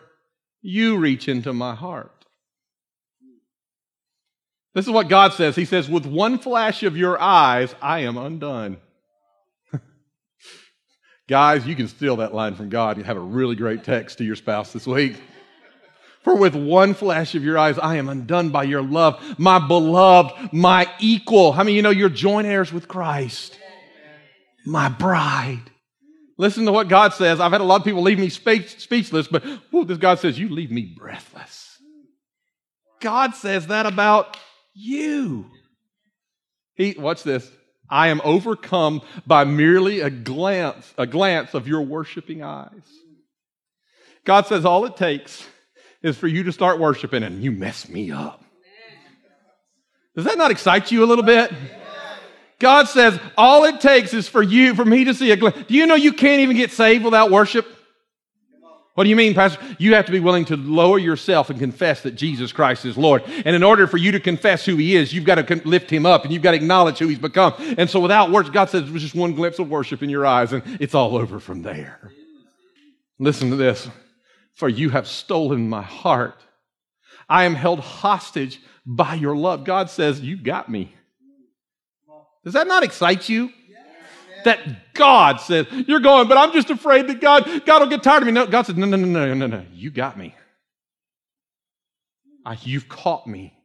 you 0.62 0.98
reach 0.98 1.27
into 1.27 1.54
my 1.54 1.74
heart. 1.74 2.14
This 4.75 4.86
is 4.86 4.91
what 4.91 5.08
God 5.08 5.34
says. 5.34 5.55
He 5.55 5.63
says, 5.63 5.89
With 5.89 6.05
one 6.05 6.38
flash 6.38 6.84
of 6.84 6.98
your 6.98 7.20
eyes, 7.20 7.74
I 7.82 8.00
am 8.00 8.17
undone. 8.17 8.75
Guys, 11.29 11.65
you 11.65 11.77
can 11.77 11.88
steal 11.88 12.17
that 12.17 12.36
line 12.36 12.55
from 12.55 12.67
God 12.67 12.98
and 12.98 13.05
have 13.05 13.15
a 13.15 13.22
really 13.22 13.55
great 13.55 13.86
text 13.86 14.17
to 14.17 14.25
your 14.25 14.36
spouse 14.36 14.74
this 14.74 14.86
week. 14.86 15.15
For 16.24 16.36
with 16.36 16.55
one 16.55 16.94
flash 16.94 17.36
of 17.36 17.44
your 17.44 17.58
eyes, 17.58 17.79
I 17.79 17.96
am 17.96 18.10
undone 18.10 18.50
by 18.50 18.63
your 18.63 18.82
love, 18.82 19.24
my 19.39 19.65
beloved, 19.65 20.51
my 20.51 20.91
equal. 21.00 21.53
How 21.53 21.63
many 21.63 21.77
you 21.77 21.82
know 21.82 21.89
you're 21.89 22.10
joint 22.10 22.46
heirs 22.46 22.74
with 22.74 22.89
Christ? 22.89 23.58
My 24.65 24.89
bride. 24.89 25.72
Listen 26.38 26.65
to 26.65 26.74
what 26.74 26.89
God 26.89 27.13
says. 27.13 27.39
I've 27.39 27.53
had 27.53 27.62
a 27.62 27.63
lot 27.63 27.79
of 27.79 27.86
people 27.86 28.01
leave 28.01 28.20
me 28.20 28.27
speech, 28.27 28.77
speechless, 28.82 29.29
but 29.29 29.46
whew, 29.70 29.86
this 29.86 30.00
God 30.00 30.20
says, 30.20 30.38
You 30.38 30.50
leave 30.50 30.72
me 30.72 30.94
breathless. 30.98 31.79
God 33.00 33.36
says 33.36 33.67
that 33.67 33.86
about 33.86 34.36
you. 34.75 35.50
He, 36.75 36.96
watch 36.98 37.24
this. 37.24 37.50
I 37.89 38.10
am 38.10 38.22
overcome 38.24 39.01
by 39.25 39.44
merely 39.44 40.01
a 40.01 40.10
glance, 40.10 40.94
a 40.98 41.08
glance 41.08 41.53
of 41.53 41.67
your 41.67 41.82
worshiping 41.82 42.44
eyes. 42.44 42.70
God 44.25 44.48
says 44.48 44.65
all 44.65 44.86
it 44.86 44.98
takes 44.98 45.48
is 46.01 46.17
for 46.17 46.27
you 46.27 46.44
to 46.44 46.51
start 46.51 46.79
worshiping 46.79 47.24
and 47.24 47.44
you 47.44 47.51
mess 47.51 47.88
me 47.88 48.12
up. 48.12 48.44
Does 50.15 50.25
that 50.25 50.38
not 50.38 50.51
excite 50.51 50.91
you 50.91 51.03
a 51.03 51.08
little 51.08 51.24
bit? 51.24 51.51
God 52.58 52.88
says 52.88 53.20
all 53.38 53.65
it 53.65 53.82
takes 53.82 54.13
is 54.13 54.27
for 54.27 54.41
you, 54.41 54.75
for 54.75 54.86
me 54.86 55.03
to 55.05 55.13
see 55.13 55.32
a 55.32 55.36
glimpse. 55.36 55.63
Do 55.67 55.74
you 55.74 55.86
know 55.86 55.96
you 55.96 56.13
can't 56.13 56.41
even 56.41 56.55
get 56.55 56.72
saved 56.72 57.03
without 57.03 57.29
worship? 57.29 57.67
What 58.96 59.04
do 59.04 59.10
you 59.10 59.18
mean, 59.18 59.34
Pastor? 59.34 59.60
You 59.78 59.94
have 59.96 60.06
to 60.06 60.12
be 60.12 60.22
willing 60.22 60.46
to 60.46 60.56
lower 60.56 60.98
yourself 60.98 61.50
and 61.50 61.60
confess 61.60 62.02
that 62.04 62.16
Jesus 62.16 62.54
Christ 62.54 62.86
is 62.86 62.98
Lord. 62.98 63.24
And 63.46 63.54
in 63.54 63.62
order 63.62 63.88
for 63.88 63.98
you 63.98 64.14
to 64.14 64.22
confess 64.22 64.66
who 64.66 64.78
He 64.78 64.96
is, 64.96 65.14
you've 65.14 65.25
got 65.25 65.36
to 65.36 65.62
lift 65.68 65.90
Him 65.90 66.06
up 66.06 66.24
and 66.24 66.34
you've 66.34 66.42
got 66.42 66.52
to 66.52 66.58
acknowledge 66.58 66.98
who 67.00 67.10
He's 67.10 67.20
become. 67.20 67.54
And 67.78 67.90
so 67.90 68.00
without 68.00 68.32
words, 68.32 68.50
God 68.50 68.70
says 68.70 68.90
there's 68.90 69.02
just 69.02 69.14
one 69.14 69.34
glimpse 69.34 69.60
of 69.60 69.70
worship 69.70 70.02
in 70.02 70.10
your 70.10 70.25
eyes 70.25 70.54
and 70.54 70.64
it's 70.80 70.96
all 70.96 71.18
over 71.18 71.42
from 71.42 71.62
there. 71.62 72.10
Listen 73.20 73.50
to 73.50 73.58
this. 73.58 73.90
For 74.54 74.70
you 74.70 74.90
have 74.92 75.08
stolen 75.08 75.68
my 75.68 75.82
heart. 75.82 76.42
I 77.28 77.44
am 77.44 77.56
held 77.56 77.82
hostage 77.82 78.62
by 78.86 79.16
your 79.16 79.36
love. 79.36 79.66
God 79.66 79.90
says, 79.90 80.22
You 80.22 80.38
got 80.38 80.70
me. 80.70 80.96
Does 82.46 82.54
that 82.54 82.68
not 82.68 82.84
excite 82.84 83.28
you? 83.28 83.52
That 84.46 84.94
God 84.94 85.42
says, 85.42 85.68
you're 85.72 86.00
going, 86.00 86.28
but 86.28 86.38
I'm 86.38 86.54
just 86.54 86.70
afraid 86.70 87.08
that 87.08 87.20
God, 87.20 87.66
God 87.66 87.82
will 87.82 87.90
get 87.90 88.02
tired 88.02 88.24
of 88.24 88.28
me. 88.28 88.32
No, 88.32 88.48
God 88.48 88.66
says, 88.66 88.75
no, 88.75 88.86
no, 88.86 88.96
no, 88.96 89.06
no, 89.06 89.34
no, 89.34 89.48
no. 89.48 89.66
You 89.74 89.92
got 89.92 90.18
me. 90.18 90.34
I, 92.46 92.58
you've 92.62 92.88
caught 92.88 93.28
me. 93.28 93.58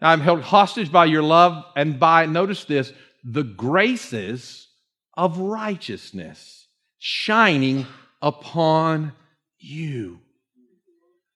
I'm 0.00 0.20
held 0.20 0.40
hostage 0.40 0.90
by 0.90 1.04
your 1.04 1.22
love 1.22 1.64
and 1.76 2.00
by, 2.00 2.26
notice 2.26 2.64
this, 2.64 2.92
the 3.22 3.42
graces 3.42 4.68
of 5.14 5.38
righteousness 5.38 6.66
shining 6.98 7.86
upon 8.22 9.12
you 9.58 10.20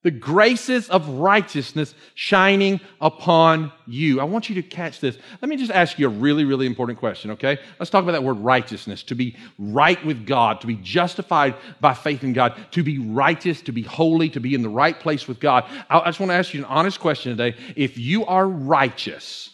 the 0.05 0.11
graces 0.11 0.89
of 0.91 1.09
righteousness 1.09 1.95
shining 2.15 2.79
upon 3.01 3.73
you. 3.87 4.21
I 4.21 4.25
want 4.25 4.49
you 4.49 4.55
to 4.57 4.63
catch 4.63 5.01
this. 5.01 5.19
Let 5.43 5.49
me 5.49 5.57
just 5.57 5.73
ask 5.73 5.99
you 5.99 6.07
a 6.07 6.11
really, 6.11 6.45
really 6.45 6.67
important 6.67 6.99
question, 6.99 7.33
okay? 7.33 7.59
Let's 7.81 7.91
talk 7.91 8.03
about 8.03 8.13
that 8.13 8.23
word 8.23 8.39
righteousness 8.39 9.03
to 9.05 9.15
be 9.15 9.35
right 9.59 10.05
with 10.05 10.27
God, 10.27 10.61
to 10.61 10.67
be 10.67 10.77
justified 10.77 11.57
by 11.81 11.95
faith 11.95 12.23
in 12.23 12.35
God, 12.35 12.55
to 12.73 12.83
be 12.83 12.99
righteous, 12.99 13.63
to 13.63 13.73
be 13.73 13.83
holy, 13.83 14.29
to 14.29 14.41
be 14.41 14.55
in 14.55 14.63
the 14.63 14.69
right 14.69 14.99
place 15.01 15.27
with 15.27 15.41
God. 15.41 15.65
I 15.89 16.05
just 16.05 16.21
want 16.21 16.31
to 16.31 16.37
ask 16.37 16.53
you 16.53 16.61
an 16.61 16.67
honest 16.67 17.01
question 17.01 17.35
today. 17.35 17.57
If 17.75 17.97
you 17.97 18.27
are 18.27 18.47
righteous, 18.47 19.51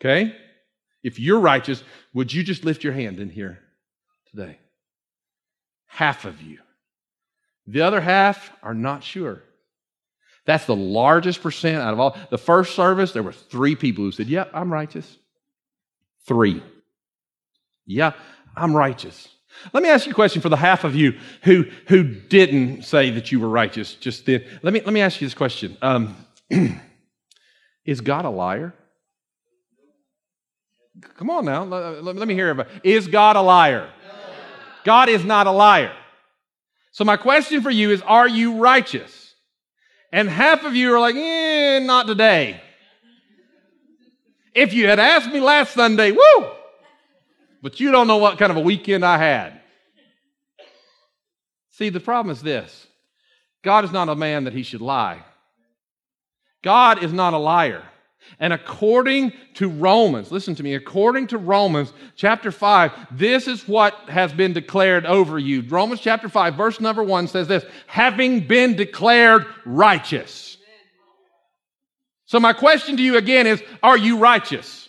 okay? 0.00 0.34
If 1.02 1.20
you're 1.20 1.38
righteous, 1.38 1.84
would 2.14 2.32
you 2.32 2.42
just 2.42 2.64
lift 2.64 2.82
your 2.82 2.94
hand 2.94 3.20
in 3.20 3.28
here 3.28 3.58
today? 4.30 4.58
Half 5.86 6.24
of 6.24 6.40
you. 6.40 6.60
The 7.66 7.82
other 7.82 8.00
half 8.00 8.52
are 8.62 8.74
not 8.74 9.02
sure. 9.02 9.42
That's 10.46 10.66
the 10.66 10.76
largest 10.76 11.42
percent 11.42 11.78
out 11.78 11.94
of 11.94 12.00
all. 12.00 12.16
The 12.30 12.38
first 12.38 12.74
service, 12.74 13.12
there 13.12 13.22
were 13.22 13.32
three 13.32 13.76
people 13.76 14.04
who 14.04 14.12
said, 14.12 14.28
Yep, 14.28 14.50
I'm 14.52 14.72
righteous. 14.72 15.16
Three. 16.26 16.62
Yeah, 17.86 18.12
I'm 18.56 18.76
righteous. 18.76 19.28
Let 19.72 19.82
me 19.82 19.88
ask 19.88 20.06
you 20.06 20.12
a 20.12 20.14
question 20.14 20.42
for 20.42 20.48
the 20.48 20.56
half 20.56 20.84
of 20.84 20.94
you 20.94 21.18
who, 21.42 21.64
who 21.86 22.02
didn't 22.02 22.82
say 22.82 23.10
that 23.10 23.30
you 23.30 23.40
were 23.40 23.48
righteous 23.48 23.94
just 23.94 24.26
then. 24.26 24.44
Let 24.62 24.74
me, 24.74 24.80
let 24.80 24.92
me 24.92 25.00
ask 25.00 25.20
you 25.20 25.26
this 25.26 25.34
question 25.34 25.76
um, 25.80 26.16
Is 27.84 28.00
God 28.00 28.24
a 28.24 28.30
liar? 28.30 28.74
Come 31.16 31.30
on 31.30 31.44
now, 31.44 31.64
let, 31.64 32.02
let, 32.02 32.16
let 32.16 32.28
me 32.28 32.34
hear 32.34 32.50
it. 32.50 32.68
Is 32.82 33.06
God 33.06 33.36
a 33.36 33.40
liar? 33.40 33.90
God 34.84 35.08
is 35.08 35.24
not 35.24 35.46
a 35.46 35.50
liar. 35.50 35.92
So, 36.94 37.04
my 37.04 37.16
question 37.16 37.60
for 37.60 37.70
you 37.70 37.90
is 37.90 38.02
Are 38.02 38.28
you 38.28 38.58
righteous? 38.58 39.34
And 40.12 40.28
half 40.28 40.62
of 40.62 40.76
you 40.76 40.94
are 40.94 41.00
like, 41.00 41.16
eh, 41.16 41.80
not 41.80 42.06
today. 42.06 42.60
If 44.54 44.72
you 44.72 44.86
had 44.86 45.00
asked 45.00 45.28
me 45.28 45.40
last 45.40 45.74
Sunday, 45.74 46.12
woo! 46.12 46.50
But 47.60 47.80
you 47.80 47.90
don't 47.90 48.06
know 48.06 48.18
what 48.18 48.38
kind 48.38 48.52
of 48.52 48.56
a 48.56 48.60
weekend 48.60 49.04
I 49.04 49.18
had. 49.18 49.60
See, 51.72 51.88
the 51.88 51.98
problem 51.98 52.30
is 52.30 52.40
this 52.40 52.86
God 53.64 53.84
is 53.84 53.90
not 53.90 54.08
a 54.08 54.14
man 54.14 54.44
that 54.44 54.52
he 54.52 54.62
should 54.62 54.80
lie. 54.80 55.20
God 56.62 57.02
is 57.02 57.12
not 57.12 57.34
a 57.34 57.38
liar. 57.38 57.82
And 58.40 58.52
according 58.52 59.32
to 59.54 59.68
Romans, 59.68 60.32
listen 60.32 60.54
to 60.56 60.62
me, 60.62 60.74
according 60.74 61.28
to 61.28 61.38
Romans 61.38 61.92
chapter 62.16 62.50
5, 62.50 62.92
this 63.12 63.46
is 63.46 63.68
what 63.68 63.94
has 64.08 64.32
been 64.32 64.52
declared 64.52 65.06
over 65.06 65.38
you. 65.38 65.62
Romans 65.62 66.00
chapter 66.00 66.28
5, 66.28 66.54
verse 66.54 66.80
number 66.80 67.02
1 67.02 67.28
says 67.28 67.46
this 67.46 67.64
having 67.86 68.46
been 68.46 68.74
declared 68.74 69.46
righteous. 69.64 70.56
So, 72.26 72.40
my 72.40 72.52
question 72.52 72.96
to 72.96 73.02
you 73.02 73.16
again 73.16 73.46
is 73.46 73.62
Are 73.82 73.96
you 73.96 74.18
righteous? 74.18 74.88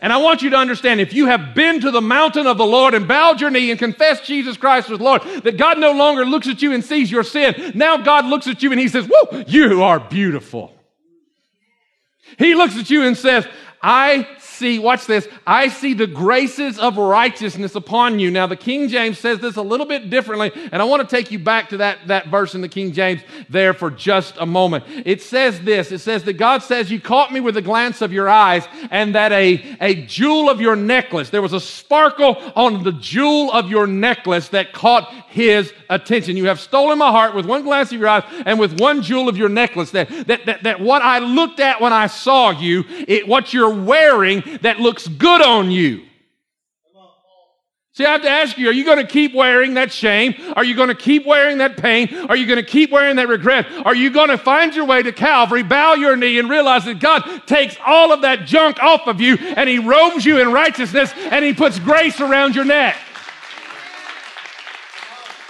And 0.00 0.12
I 0.12 0.18
want 0.18 0.42
you 0.42 0.50
to 0.50 0.56
understand 0.56 1.00
if 1.00 1.12
you 1.12 1.26
have 1.26 1.54
been 1.54 1.80
to 1.80 1.90
the 1.90 2.00
mountain 2.00 2.46
of 2.46 2.56
the 2.56 2.66
Lord 2.66 2.94
and 2.94 3.08
bowed 3.08 3.40
your 3.40 3.50
knee 3.50 3.70
and 3.70 3.78
confessed 3.78 4.24
Jesus 4.24 4.56
Christ 4.56 4.90
as 4.90 5.00
Lord, 5.00 5.22
that 5.42 5.56
God 5.56 5.78
no 5.78 5.92
longer 5.92 6.24
looks 6.24 6.46
at 6.46 6.62
you 6.62 6.72
and 6.72 6.84
sees 6.84 7.10
your 7.10 7.24
sin. 7.24 7.72
Now 7.74 7.96
God 7.96 8.24
looks 8.26 8.46
at 8.46 8.62
you 8.62 8.70
and 8.70 8.80
He 8.80 8.88
says, 8.88 9.06
Whoa, 9.06 9.44
you 9.46 9.82
are 9.82 10.00
beautiful. 10.00 10.77
He 12.36 12.54
looks 12.54 12.76
at 12.76 12.90
you 12.90 13.04
and 13.04 13.16
says, 13.16 13.46
I 13.80 14.26
see, 14.40 14.80
watch 14.80 15.06
this, 15.06 15.28
I 15.46 15.68
see 15.68 15.94
the 15.94 16.08
graces 16.08 16.80
of 16.80 16.96
righteousness 16.96 17.76
upon 17.76 18.18
you. 18.18 18.28
Now, 18.28 18.48
the 18.48 18.56
King 18.56 18.88
James 18.88 19.20
says 19.20 19.38
this 19.38 19.56
a 19.56 19.62
little 19.62 19.86
bit 19.86 20.10
differently, 20.10 20.50
and 20.72 20.82
I 20.82 20.84
want 20.84 21.08
to 21.08 21.16
take 21.16 21.30
you 21.30 21.38
back 21.38 21.68
to 21.68 21.76
that, 21.76 22.08
that 22.08 22.26
verse 22.26 22.56
in 22.56 22.60
the 22.60 22.68
King 22.68 22.92
James 22.92 23.22
there 23.48 23.72
for 23.72 23.88
just 23.88 24.34
a 24.38 24.46
moment. 24.46 24.84
It 25.06 25.22
says 25.22 25.60
this 25.60 25.92
it 25.92 26.00
says 26.00 26.24
that 26.24 26.34
God 26.34 26.64
says, 26.64 26.90
You 26.90 27.00
caught 27.00 27.32
me 27.32 27.38
with 27.38 27.56
a 27.56 27.62
glance 27.62 28.02
of 28.02 28.12
your 28.12 28.28
eyes, 28.28 28.66
and 28.90 29.14
that 29.14 29.30
a, 29.30 29.76
a 29.80 29.94
jewel 30.06 30.50
of 30.50 30.60
your 30.60 30.74
necklace, 30.74 31.30
there 31.30 31.42
was 31.42 31.52
a 31.52 31.60
sparkle 31.60 32.36
on 32.56 32.82
the 32.82 32.92
jewel 32.92 33.52
of 33.52 33.70
your 33.70 33.86
necklace 33.86 34.48
that 34.48 34.72
caught 34.72 35.12
his 35.28 35.72
attention. 35.88 36.36
You 36.36 36.46
have 36.46 36.58
stolen 36.58 36.98
my 36.98 37.10
heart 37.10 37.34
with 37.34 37.46
one 37.46 37.62
glance 37.62 37.92
of 37.92 38.00
your 38.00 38.08
eyes 38.08 38.24
and 38.44 38.58
with 38.58 38.80
one 38.80 39.02
jewel 39.02 39.28
of 39.28 39.36
your 39.36 39.48
necklace. 39.48 39.92
That, 39.92 40.08
that, 40.26 40.46
that, 40.46 40.62
that 40.64 40.80
what 40.80 41.02
I 41.02 41.20
looked 41.20 41.60
at 41.60 41.80
when 41.80 41.92
I 41.92 42.08
saw 42.08 42.50
you, 42.50 42.84
it, 43.06 43.28
what 43.28 43.52
you're 43.52 43.67
wearing 43.70 44.58
that 44.62 44.80
looks 44.80 45.06
good 45.06 45.42
on 45.42 45.70
you. 45.70 46.04
See, 47.98 48.04
I 48.04 48.12
have 48.12 48.22
to 48.22 48.30
ask 48.30 48.56
you, 48.56 48.68
are 48.68 48.72
you 48.72 48.84
going 48.84 49.04
to 49.04 49.12
keep 49.12 49.34
wearing 49.34 49.74
that 49.74 49.90
shame? 49.90 50.36
Are 50.54 50.62
you 50.62 50.76
going 50.76 50.86
to 50.88 50.94
keep 50.94 51.26
wearing 51.26 51.58
that 51.58 51.76
pain? 51.76 52.14
Are 52.28 52.36
you 52.36 52.46
going 52.46 52.64
to 52.64 52.70
keep 52.70 52.92
wearing 52.92 53.16
that 53.16 53.26
regret? 53.26 53.66
Are 53.84 53.94
you 53.94 54.10
going 54.10 54.28
to 54.28 54.38
find 54.38 54.72
your 54.72 54.84
way 54.84 55.02
to 55.02 55.10
Calvary, 55.10 55.64
bow 55.64 55.94
your 55.94 56.14
knee, 56.14 56.38
and 56.38 56.48
realize 56.48 56.84
that 56.84 57.00
God 57.00 57.42
takes 57.46 57.76
all 57.84 58.12
of 58.12 58.22
that 58.22 58.46
junk 58.46 58.80
off 58.80 59.08
of 59.08 59.20
you 59.20 59.34
and 59.34 59.68
He 59.68 59.80
robes 59.80 60.24
you 60.24 60.40
in 60.40 60.52
righteousness 60.52 61.12
and 61.16 61.44
He 61.44 61.52
puts 61.52 61.80
grace 61.80 62.20
around 62.20 62.54
your 62.54 62.64
neck? 62.64 62.96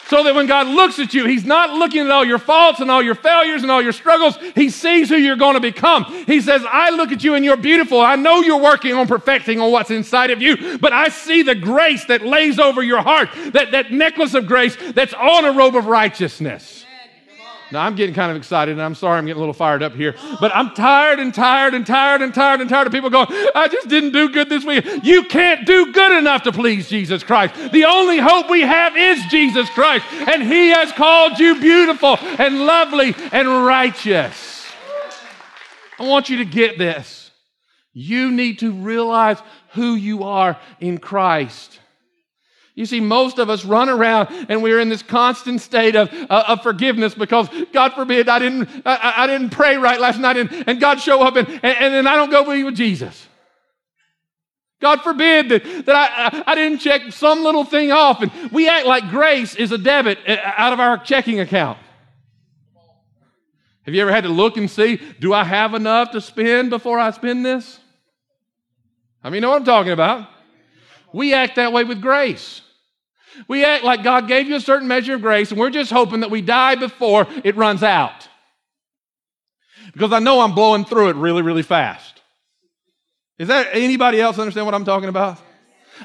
So 0.09 0.25
that 0.25 0.35
when 0.35 0.47
God 0.47 0.67
looks 0.67 0.99
at 0.99 1.13
you, 1.13 1.27
He's 1.27 1.45
not 1.45 1.71
looking 1.71 2.01
at 2.01 2.11
all 2.11 2.25
your 2.25 2.39
faults 2.39 2.81
and 2.81 2.91
all 2.91 3.03
your 3.03 3.15
failures 3.15 3.63
and 3.63 3.71
all 3.71 3.83
your 3.83 3.93
struggles. 3.93 4.39
He 4.55 4.71
sees 4.71 5.11
who 5.11 5.17
you're 5.17 5.37
going 5.37 5.55
to 5.55 5.61
become. 5.61 6.05
He 6.27 6.41
says, 6.41 6.65
I 6.67 6.91
look 6.91 7.13
at 7.13 7.23
you 7.23 7.35
and 7.35 7.45
you're 7.45 7.59
beautiful. 7.59 8.01
I 8.01 8.17
know 8.17 8.41
you're 8.41 8.61
working 8.61 8.95
on 8.95 9.07
perfecting 9.07 9.61
on 9.61 9.71
what's 9.71 9.91
inside 9.91 10.31
of 10.31 10.41
you, 10.41 10.79
but 10.79 10.95
I 10.95 11.09
see 11.09 11.43
the 11.43 11.55
grace 11.55 12.07
that 12.07 12.23
lays 12.23 12.59
over 12.59 12.83
your 12.83 13.03
heart, 13.03 13.29
that, 13.53 13.73
that 13.73 13.93
necklace 13.93 14.33
of 14.33 14.47
grace 14.47 14.77
that's 14.95 15.13
on 15.13 15.45
a 15.45 15.53
robe 15.53 15.77
of 15.77 15.87
righteousness. 15.87 16.78
Now, 17.71 17.85
I'm 17.85 17.97
getting 17.97 18.15
kind 18.15 18.31
of 18.31 18.37
excited, 18.39 18.73
and 18.73 18.81
I'm 18.81 18.95
sorry 18.95 19.19
I'm 19.19 19.27
getting 19.27 19.37
a 19.37 19.41
little 19.41 19.53
fired 19.53 19.83
up 19.83 19.95
here, 19.95 20.15
but 20.41 20.51
I'm 20.55 20.71
tired 20.75 21.21
and 21.21 21.35
tired 21.35 21.75
and 21.75 21.85
tired 21.85 22.23
and 22.23 22.33
tired 22.33 22.63
and 22.63 22.71
tired 22.71 22.87
of 22.87 22.93
people 22.95 23.11
going, 23.11 23.27
I 23.55 23.69
just 23.69 23.89
didn't 23.89 24.13
do 24.13 24.31
good 24.31 24.49
this 24.49 24.65
week. 24.65 24.87
You 25.03 25.25
can't 25.25 25.67
do 25.67 25.93
good 25.93 26.17
enough 26.17 26.45
to 26.45 26.53
please 26.53 26.89
Jesus 26.89 27.23
Christ. 27.23 27.73
The 27.73 27.85
only 27.85 28.19
hope 28.19 28.49
we 28.49 28.63
have 28.63 28.97
is 28.97 29.23
Jesus 29.27 29.69
Christ, 29.71 30.07
and 30.11 30.43
He 30.43 30.69
has 30.69 30.93
called 30.93 31.39
you 31.39 31.61
beautiful 31.61 32.17
and 32.21 32.65
lovely 32.65 33.15
and 33.33 33.67
righteous. 33.67 34.67
I 35.99 36.07
want 36.07 36.31
you 36.31 36.39
to 36.39 36.47
get 36.47 36.79
this. 36.79 37.31
You 37.93 38.31
need 38.31 38.61
to 38.61 38.73
realize 38.73 39.39
who 39.73 39.95
you 39.95 40.23
are 40.23 40.59
in 40.81 40.99
Christ. 40.99 41.81
You 42.79 42.87
see, 42.87 43.01
most 43.01 43.41
of 43.41 43.51
us 43.51 43.65
run 43.65 43.89
around 43.89 44.29
and 44.49 44.63
we're 44.63 44.79
in 44.79 44.89
this 44.89 45.03
constant 45.03 45.61
state 45.61 45.97
of, 45.97 46.15
uh, 46.31 46.45
of 46.47 46.63
forgiveness 46.63 47.13
because, 47.13 47.49
God 47.73 47.93
forbid, 47.95 48.29
I 48.29 48.39
didn't, 48.39 48.69
I, 48.87 49.15
I, 49.17 49.27
didn't 49.27 49.51
pray 49.51 49.77
right 49.77 50.01
last 50.01 50.21
night 50.21 50.37
and, 50.37 50.65
and 50.65 50.81
God 50.81 51.01
show 51.01 51.21
up 51.21 51.35
and, 51.35 51.49
and, 51.49 51.65
and 51.65 51.93
then 51.93 52.07
I 52.07 52.15
don't 52.15 52.31
go 52.31 52.49
be 52.49 52.63
with 52.63 52.77
Jesus. 52.77 53.27
God 54.81 55.03
forbid 55.03 55.49
that, 55.49 55.87
that 55.87 55.97
I, 55.97 56.53
I 56.53 56.55
didn't 56.55 56.79
check 56.79 57.11
some 57.11 57.43
little 57.43 57.65
thing 57.65 57.91
off. 57.91 58.23
And 58.23 58.31
we 58.53 58.69
act 58.69 58.87
like 58.87 59.11
grace 59.11 59.57
is 59.57 59.73
a 59.73 59.79
debit 59.79 60.21
uh, 60.29 60.37
out 60.45 60.73
of 60.73 60.79
our 60.79 60.99
checking 60.99 61.41
account. 61.41 61.79
Have 63.87 63.93
you 63.93 64.03
ever 64.03 64.13
had 64.13 64.23
to 64.23 64.31
look 64.31 64.57
and 64.57 64.71
see, 64.71 65.01
do 65.19 65.35
I 65.35 65.43
have 65.43 65.75
enough 65.75 66.13
to 66.13 66.21
spend 66.21 66.71
before 66.71 67.01
I 67.01 67.11
spend 67.11 67.45
this? 67.45 67.81
I 69.25 69.31
mean, 69.31 69.39
you 69.39 69.41
know 69.41 69.51
what 69.51 69.57
I'm 69.57 69.65
talking 69.65 69.91
about. 69.91 70.29
We 71.13 71.35
act 71.35 71.57
that 71.57 71.73
way 71.73 71.83
with 71.83 72.01
grace. 72.01 72.63
We 73.47 73.65
act 73.65 73.85
like 73.85 74.03
God 74.03 74.27
gave 74.27 74.49
you 74.49 74.57
a 74.57 74.61
certain 74.61 74.89
measure 74.89 75.15
of 75.15 75.23
grace, 75.23 75.51
and 75.51 75.61
we're 75.61 75.71
just 75.71 75.91
hoping 75.91 76.21
that 76.21 76.31
we 76.31 76.43
die 76.43 76.75
before 76.75 77.27
it 77.45 77.57
runs 77.57 77.83
out. 77.83 78.29
Because 79.93 80.13
I 80.13 80.19
know 80.19 80.41
I'm 80.41 80.55
blowing 80.55 80.85
through 80.85 81.11
it 81.11 81.17
really, 81.17 81.43
really 81.43 81.63
fast. 81.63 82.23
Is 83.39 83.49
that 83.49 83.69
anybody 83.73 84.21
else 84.21 84.39
understand 84.39 84.67
what 84.67 84.75
I'm 84.75 84.85
talking 84.85 85.09
about? 85.09 85.39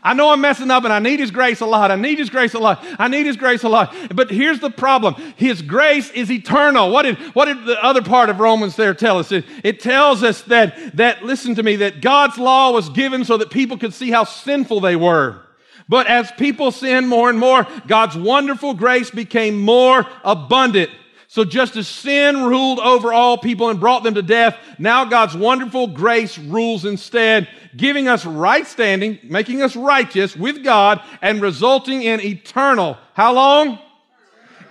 I 0.02 0.14
know 0.14 0.30
I'm 0.30 0.42
messing 0.42 0.72
up 0.72 0.86
and 0.86 0.94
I 0.94 1.00
need 1.00 1.20
His 1.20 1.30
grace 1.30 1.62
a 1.62 1.66
lot. 1.66 1.92
I 1.92 1.96
need 1.96 2.18
His 2.18 2.30
grace 2.30 2.54
a 2.54 2.60
lot. 2.60 2.84
I 2.98 3.08
need 3.08 3.26
His 3.26 3.38
grace 3.38 3.64
a 3.64 3.70
lot. 3.70 3.96
But 4.14 4.32
here's 4.32 4.60
the 4.60 4.72
problem 4.72 5.16
His 5.36 5.62
grace 5.62 6.10
is 6.12 6.32
eternal. 6.32 6.90
What 6.92 7.04
did, 7.04 7.18
what 7.36 7.46
did 7.46 7.66
the 7.66 7.84
other 7.84 8.02
part 8.02 8.30
of 8.30 8.40
Romans 8.40 8.76
there 8.76 8.94
tell 8.94 9.20
us? 9.20 9.32
It, 9.32 9.46
it 9.64 9.80
tells 9.80 10.24
us 10.24 10.42
that, 10.44 10.98
that, 10.98 11.24
listen 11.24 11.56
to 11.56 11.64
me, 11.64 11.76
that 11.78 12.02
God's 12.02 12.38
law 12.38 12.72
was 12.72 12.90
given 12.90 13.26
so 13.26 13.38
that 13.38 13.52
people 13.52 13.78
could 13.78 13.94
see 13.94 14.10
how 14.10 14.24
sinful 14.24 14.80
they 14.80 14.96
were. 14.96 15.42
But 15.90 16.08
as 16.08 16.32
people 16.34 16.72
sin 16.72 17.08
more 17.08 17.30
and 17.30 17.40
more, 17.40 17.68
God's 17.88 18.16
wonderful 18.16 18.74
grace 18.74 19.12
became 19.12 19.60
more 19.60 20.08
abundant. 20.24 20.90
So 21.28 21.44
just 21.44 21.76
as 21.76 21.88
sin 21.88 22.44
ruled 22.44 22.80
over 22.80 23.12
all 23.12 23.40
people 23.40 23.70
and 23.70 23.80
brought 23.80 24.04
them 24.04 24.14
to 24.14 24.22
death, 24.22 24.56
now 24.78 25.04
God's 25.04 25.36
wonderful 25.36 25.88
grace 25.88 26.38
rules 26.38 26.86
instead, 26.86 27.48
giving 27.76 28.08
us 28.08 28.24
right 28.24 28.68
standing, 28.68 29.18
making 29.24 29.64
us 29.64 29.76
righteous 29.76 30.36
with 30.36 30.64
God, 30.64 31.02
and 31.24 31.42
resulting 31.42 32.04
in 32.04 32.22
eternal, 32.22 32.98
how 33.16 33.34
long? 33.34 33.80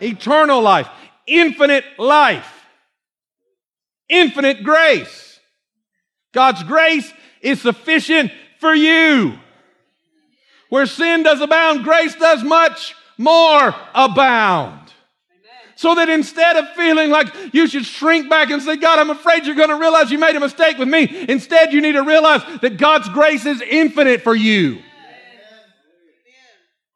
Eternal 0.00 0.62
life. 0.62 0.88
Infinite 1.26 1.84
life. 1.98 2.64
Infinite 4.08 4.62
grace. 4.62 5.40
God's 6.32 6.62
grace 6.62 7.12
is 7.40 7.60
sufficient 7.60 8.30
for 8.60 8.72
you. 8.72 9.36
Where 10.72 10.86
sin 10.86 11.22
does 11.22 11.42
abound, 11.42 11.84
grace 11.84 12.14
does 12.14 12.42
much 12.42 12.94
more 13.18 13.74
abound. 13.94 14.90
So 15.74 15.94
that 15.96 16.08
instead 16.08 16.56
of 16.56 16.66
feeling 16.70 17.10
like 17.10 17.26
you 17.52 17.66
should 17.66 17.84
shrink 17.84 18.30
back 18.30 18.48
and 18.48 18.62
say, 18.62 18.76
God, 18.76 18.98
I'm 18.98 19.10
afraid 19.10 19.44
you're 19.44 19.54
going 19.54 19.68
to 19.68 19.76
realize 19.76 20.10
you 20.10 20.18
made 20.18 20.34
a 20.34 20.40
mistake 20.40 20.78
with 20.78 20.88
me, 20.88 21.26
instead 21.28 21.74
you 21.74 21.82
need 21.82 21.92
to 21.92 22.02
realize 22.02 22.40
that 22.62 22.78
God's 22.78 23.06
grace 23.10 23.44
is 23.44 23.60
infinite 23.60 24.22
for 24.22 24.34
you. 24.34 24.78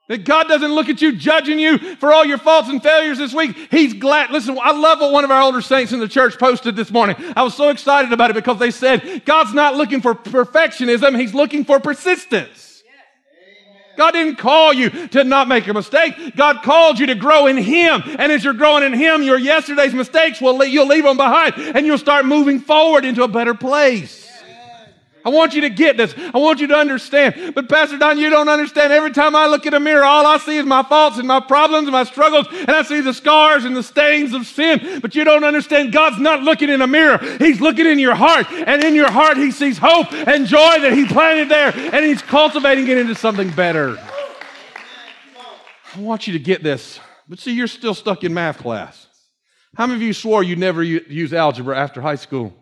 That 0.08 0.24
God 0.24 0.48
doesn't 0.48 0.72
look 0.74 0.88
at 0.88 1.02
you 1.02 1.14
judging 1.14 1.58
you 1.58 1.96
for 1.96 2.14
all 2.14 2.24
your 2.24 2.38
faults 2.38 2.70
and 2.70 2.82
failures 2.82 3.18
this 3.18 3.34
week. 3.34 3.54
He's 3.70 3.92
glad. 3.92 4.30
Listen, 4.30 4.58
I 4.58 4.72
love 4.72 5.00
what 5.00 5.12
one 5.12 5.24
of 5.24 5.30
our 5.30 5.42
older 5.42 5.60
saints 5.60 5.92
in 5.92 6.00
the 6.00 6.08
church 6.08 6.38
posted 6.38 6.76
this 6.76 6.90
morning. 6.90 7.16
I 7.36 7.42
was 7.42 7.54
so 7.54 7.68
excited 7.68 8.10
about 8.10 8.30
it 8.30 8.34
because 8.36 8.58
they 8.58 8.70
said 8.70 9.26
God's 9.26 9.52
not 9.52 9.76
looking 9.76 10.00
for 10.00 10.14
perfectionism, 10.14 11.20
He's 11.20 11.34
looking 11.34 11.66
for 11.66 11.78
persistence. 11.78 12.75
God 13.96 14.12
didn't 14.12 14.36
call 14.36 14.72
you 14.72 14.90
to 15.08 15.24
not 15.24 15.48
make 15.48 15.66
a 15.66 15.74
mistake. 15.74 16.36
God 16.36 16.62
called 16.62 16.98
you 16.98 17.06
to 17.06 17.14
grow 17.14 17.46
in 17.46 17.56
Him. 17.56 18.02
And 18.18 18.30
as 18.30 18.44
you're 18.44 18.54
growing 18.54 18.84
in 18.84 18.92
Him, 18.92 19.22
your 19.22 19.38
yesterday's 19.38 19.94
mistakes 19.94 20.40
will 20.40 20.64
you'll 20.64 20.86
leave 20.86 21.04
them 21.04 21.16
behind 21.16 21.54
and 21.56 21.86
you'll 21.86 21.98
start 21.98 22.26
moving 22.26 22.60
forward 22.60 23.04
into 23.04 23.22
a 23.22 23.28
better 23.28 23.54
place. 23.54 24.25
I 25.26 25.30
want 25.30 25.54
you 25.54 25.62
to 25.62 25.70
get 25.70 25.96
this. 25.96 26.14
I 26.16 26.38
want 26.38 26.60
you 26.60 26.68
to 26.68 26.76
understand. 26.76 27.52
But 27.52 27.68
Pastor 27.68 27.98
Don, 27.98 28.16
you 28.16 28.30
don't 28.30 28.48
understand. 28.48 28.92
Every 28.92 29.10
time 29.10 29.34
I 29.34 29.48
look 29.48 29.66
in 29.66 29.74
a 29.74 29.80
mirror, 29.80 30.04
all 30.04 30.24
I 30.24 30.38
see 30.38 30.56
is 30.56 30.64
my 30.64 30.84
faults 30.84 31.18
and 31.18 31.26
my 31.26 31.40
problems 31.40 31.88
and 31.88 31.92
my 31.92 32.04
struggles, 32.04 32.46
and 32.48 32.70
I 32.70 32.82
see 32.82 33.00
the 33.00 33.12
scars 33.12 33.64
and 33.64 33.76
the 33.76 33.82
stains 33.82 34.34
of 34.34 34.46
sin. 34.46 35.00
But 35.00 35.16
you 35.16 35.24
don't 35.24 35.42
understand. 35.42 35.92
God's 35.92 36.20
not 36.20 36.44
looking 36.44 36.68
in 36.68 36.80
a 36.80 36.86
mirror. 36.86 37.18
He's 37.38 37.60
looking 37.60 37.86
in 37.86 37.98
your 37.98 38.14
heart. 38.14 38.46
And 38.52 38.84
in 38.84 38.94
your 38.94 39.10
heart, 39.10 39.36
He 39.36 39.50
sees 39.50 39.78
hope 39.78 40.12
and 40.12 40.46
joy 40.46 40.78
that 40.78 40.92
He 40.92 41.06
planted 41.06 41.48
there, 41.48 41.72
and 41.74 42.04
He's 42.04 42.22
cultivating 42.22 42.86
it 42.86 42.96
into 42.96 43.16
something 43.16 43.50
better. 43.50 43.98
I 45.96 45.98
want 45.98 46.28
you 46.28 46.34
to 46.34 46.38
get 46.38 46.62
this. 46.62 47.00
But 47.28 47.40
see, 47.40 47.50
you're 47.50 47.66
still 47.66 47.94
stuck 47.94 48.22
in 48.22 48.32
math 48.32 48.58
class. 48.58 49.08
How 49.74 49.88
many 49.88 49.96
of 49.96 50.02
you 50.02 50.12
swore 50.12 50.44
you'd 50.44 50.60
never 50.60 50.84
use 50.84 51.34
algebra 51.34 51.76
after 51.76 52.00
high 52.00 52.14
school? 52.14 52.54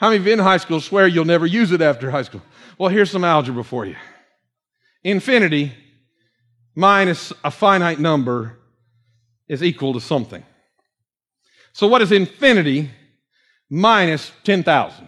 How 0.00 0.08
many 0.08 0.16
of 0.16 0.26
you 0.26 0.32
in 0.32 0.38
high 0.38 0.56
school 0.56 0.80
swear 0.80 1.06
you'll 1.06 1.26
never 1.26 1.44
use 1.44 1.72
it 1.72 1.82
after 1.82 2.10
high 2.10 2.22
school? 2.22 2.40
Well, 2.78 2.88
here's 2.88 3.10
some 3.10 3.22
algebra 3.22 3.62
for 3.62 3.84
you. 3.84 3.96
Infinity 5.04 5.74
minus 6.74 7.34
a 7.44 7.50
finite 7.50 8.00
number 8.00 8.58
is 9.46 9.62
equal 9.62 9.92
to 9.92 10.00
something. 10.00 10.42
So 11.74 11.86
what 11.86 12.00
is 12.00 12.12
infinity 12.12 12.90
minus 13.68 14.32
10,000? 14.44 15.06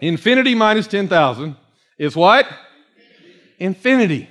Infinity 0.00 0.54
minus 0.54 0.86
10,000 0.86 1.54
is 1.98 2.16
what? 2.16 2.48
Infinity. 3.58 4.26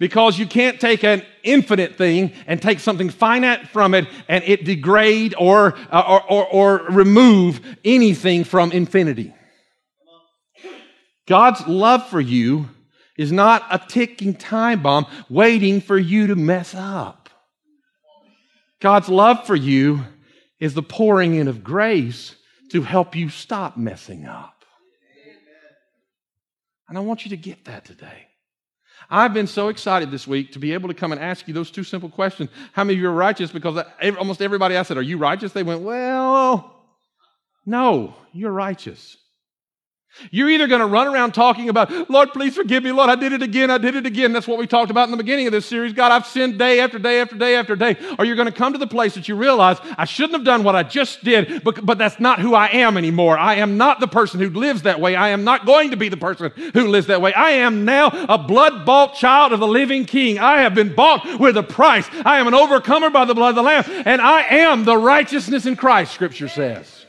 Because 0.00 0.38
you 0.38 0.46
can't 0.46 0.80
take 0.80 1.04
an 1.04 1.22
infinite 1.42 1.96
thing 1.96 2.32
and 2.46 2.60
take 2.60 2.80
something 2.80 3.10
finite 3.10 3.68
from 3.68 3.92
it 3.92 4.08
and 4.28 4.42
it 4.44 4.64
degrade 4.64 5.34
or, 5.38 5.76
uh, 5.92 6.20
or, 6.28 6.32
or, 6.32 6.46
or 6.46 6.86
remove 6.88 7.60
anything 7.84 8.42
from 8.44 8.72
infinity. 8.72 9.34
God's 11.28 11.64
love 11.68 12.08
for 12.08 12.20
you 12.20 12.70
is 13.18 13.30
not 13.30 13.66
a 13.70 13.78
ticking 13.78 14.32
time 14.32 14.82
bomb 14.82 15.06
waiting 15.28 15.82
for 15.82 15.98
you 15.98 16.28
to 16.28 16.34
mess 16.34 16.74
up. 16.74 17.28
God's 18.80 19.10
love 19.10 19.46
for 19.46 19.54
you 19.54 20.00
is 20.58 20.72
the 20.72 20.82
pouring 20.82 21.34
in 21.34 21.46
of 21.46 21.62
grace 21.62 22.34
to 22.70 22.80
help 22.80 23.14
you 23.14 23.28
stop 23.28 23.76
messing 23.76 24.24
up. 24.24 24.64
And 26.88 26.96
I 26.96 27.02
want 27.02 27.26
you 27.26 27.30
to 27.30 27.36
get 27.36 27.66
that 27.66 27.84
today. 27.84 28.29
I've 29.10 29.34
been 29.34 29.48
so 29.48 29.68
excited 29.68 30.10
this 30.10 30.26
week 30.26 30.52
to 30.52 30.58
be 30.58 30.72
able 30.72 30.88
to 30.88 30.94
come 30.94 31.10
and 31.10 31.20
ask 31.20 31.48
you 31.48 31.54
those 31.54 31.70
two 31.70 31.82
simple 31.82 32.08
questions. 32.08 32.48
How 32.72 32.84
many 32.84 32.94
of 32.94 33.00
you 33.00 33.08
are 33.08 33.12
righteous? 33.12 33.50
Because 33.50 33.84
almost 34.18 34.40
everybody 34.40 34.76
I 34.76 34.82
said, 34.84 34.96
Are 34.96 35.02
you 35.02 35.18
righteous? 35.18 35.52
They 35.52 35.64
went, 35.64 35.82
Well, 35.82 36.76
no, 37.66 38.14
you're 38.32 38.52
righteous. 38.52 39.16
You're 40.30 40.50
either 40.50 40.66
going 40.66 40.80
to 40.80 40.86
run 40.86 41.06
around 41.06 41.32
talking 41.32 41.68
about, 41.68 42.10
Lord, 42.10 42.32
please 42.32 42.54
forgive 42.54 42.82
me. 42.82 42.92
Lord, 42.92 43.08
I 43.08 43.14
did 43.14 43.32
it 43.32 43.42
again. 43.42 43.70
I 43.70 43.78
did 43.78 43.94
it 43.94 44.06
again. 44.06 44.32
That's 44.32 44.46
what 44.46 44.58
we 44.58 44.66
talked 44.66 44.90
about 44.90 45.04
in 45.04 45.12
the 45.12 45.16
beginning 45.16 45.46
of 45.46 45.52
this 45.52 45.66
series. 45.66 45.92
God, 45.92 46.12
I've 46.12 46.26
sinned 46.26 46.58
day 46.58 46.80
after 46.80 46.98
day 46.98 47.20
after 47.20 47.36
day 47.36 47.54
after 47.54 47.76
day. 47.76 47.96
Or 48.18 48.24
you're 48.24 48.36
going 48.36 48.46
to 48.46 48.52
come 48.52 48.72
to 48.72 48.78
the 48.78 48.86
place 48.86 49.14
that 49.14 49.28
you 49.28 49.36
realize, 49.36 49.78
I 49.96 50.04
shouldn't 50.04 50.34
have 50.34 50.44
done 50.44 50.64
what 50.64 50.76
I 50.76 50.82
just 50.82 51.24
did, 51.24 51.62
but, 51.64 51.84
but 51.86 51.96
that's 51.96 52.20
not 52.20 52.40
who 52.40 52.54
I 52.54 52.68
am 52.68 52.96
anymore. 52.96 53.38
I 53.38 53.56
am 53.56 53.76
not 53.76 54.00
the 54.00 54.08
person 54.08 54.40
who 54.40 54.50
lives 54.50 54.82
that 54.82 55.00
way. 55.00 55.14
I 55.14 55.28
am 55.28 55.44
not 55.44 55.64
going 55.64 55.92
to 55.92 55.96
be 55.96 56.08
the 56.08 56.16
person 56.16 56.50
who 56.74 56.88
lives 56.88 57.06
that 57.06 57.22
way. 57.22 57.32
I 57.32 57.50
am 57.50 57.84
now 57.84 58.08
a 58.08 58.36
blood 58.36 58.84
bought 58.84 59.14
child 59.14 59.52
of 59.52 59.60
the 59.60 59.68
living 59.68 60.04
King. 60.04 60.38
I 60.38 60.62
have 60.62 60.74
been 60.74 60.94
bought 60.94 61.38
with 61.38 61.56
a 61.56 61.62
price. 61.62 62.08
I 62.24 62.40
am 62.40 62.48
an 62.48 62.54
overcomer 62.54 63.10
by 63.10 63.24
the 63.24 63.34
blood 63.34 63.50
of 63.50 63.56
the 63.56 63.62
Lamb, 63.62 63.84
and 64.04 64.20
I 64.20 64.42
am 64.42 64.84
the 64.84 64.98
righteousness 64.98 65.66
in 65.66 65.76
Christ, 65.76 66.12
Scripture 66.12 66.48
says. 66.48 66.99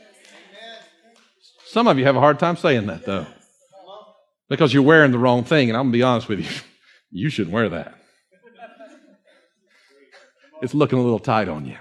Some 1.71 1.87
of 1.87 1.97
you 1.97 2.03
have 2.03 2.17
a 2.17 2.19
hard 2.19 2.37
time 2.37 2.57
saying 2.57 2.87
that, 2.87 3.05
though, 3.05 3.25
because 4.49 4.73
you're 4.73 4.83
wearing 4.83 5.13
the 5.13 5.17
wrong 5.17 5.45
thing. 5.45 5.69
And 5.69 5.77
I'm 5.77 5.83
going 5.83 5.93
to 5.93 5.97
be 5.99 6.03
honest 6.03 6.27
with 6.27 6.41
you, 6.41 6.49
you 7.11 7.29
shouldn't 7.29 7.53
wear 7.53 7.69
that. 7.69 7.95
It's 10.61 10.73
looking 10.73 10.99
a 10.99 11.01
little 11.01 11.17
tight 11.17 11.47
on 11.47 11.65
you. 11.65 11.77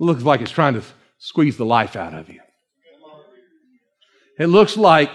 looks 0.00 0.24
like 0.24 0.40
it's 0.40 0.50
trying 0.50 0.74
to 0.74 0.82
squeeze 1.18 1.56
the 1.56 1.64
life 1.64 1.94
out 1.94 2.14
of 2.14 2.28
you. 2.28 2.40
It 4.36 4.48
looks 4.48 4.76
like 4.76 5.12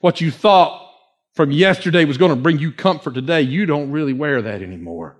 what 0.00 0.20
you 0.20 0.32
thought 0.32 0.84
from 1.34 1.52
yesterday 1.52 2.06
was 2.06 2.18
going 2.18 2.30
to 2.30 2.36
bring 2.36 2.58
you 2.58 2.72
comfort 2.72 3.14
today, 3.14 3.42
you 3.42 3.66
don't 3.66 3.92
really 3.92 4.14
wear 4.14 4.42
that 4.42 4.62
anymore. 4.62 5.16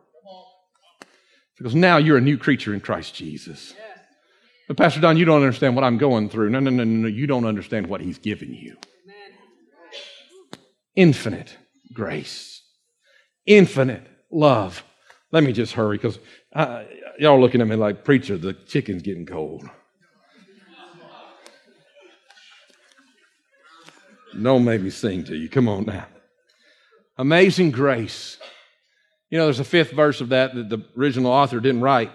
Because 1.56 1.76
now 1.76 1.98
you're 1.98 2.18
a 2.18 2.20
new 2.20 2.36
creature 2.36 2.74
in 2.74 2.80
Christ 2.80 3.14
Jesus. 3.14 3.74
But 4.68 4.76
Pastor 4.76 5.00
Don, 5.00 5.16
you 5.16 5.24
don't 5.24 5.40
understand 5.40 5.74
what 5.74 5.84
I'm 5.84 5.96
going 5.96 6.28
through. 6.28 6.50
No, 6.50 6.60
no, 6.60 6.70
no, 6.70 6.84
no, 6.84 7.02
no. 7.02 7.08
You 7.08 7.26
don't 7.26 7.46
understand 7.46 7.86
what 7.86 8.02
He's 8.02 8.18
given 8.18 8.52
you. 8.54 8.76
Infinite 10.94 11.56
grace, 11.92 12.62
infinite 13.46 14.06
love. 14.30 14.84
Let 15.32 15.42
me 15.44 15.52
just 15.52 15.72
hurry 15.72 15.96
because 15.96 16.18
y'all 17.18 17.40
looking 17.40 17.60
at 17.60 17.66
me 17.66 17.76
like 17.76 18.04
preacher. 18.04 18.36
The 18.36 18.52
chicken's 18.52 19.02
getting 19.02 19.26
cold. 19.26 19.68
Don't 24.40 24.64
make 24.64 24.82
me 24.82 24.90
sing 24.90 25.24
to 25.24 25.34
you. 25.34 25.48
Come 25.48 25.68
on 25.68 25.86
now. 25.86 26.06
Amazing 27.16 27.70
grace. 27.70 28.36
You 29.30 29.38
know, 29.38 29.44
there's 29.44 29.60
a 29.60 29.64
fifth 29.64 29.92
verse 29.92 30.20
of 30.20 30.28
that 30.30 30.54
that 30.54 30.68
the 30.68 30.84
original 30.96 31.32
author 31.32 31.60
didn't 31.60 31.80
write. 31.80 32.12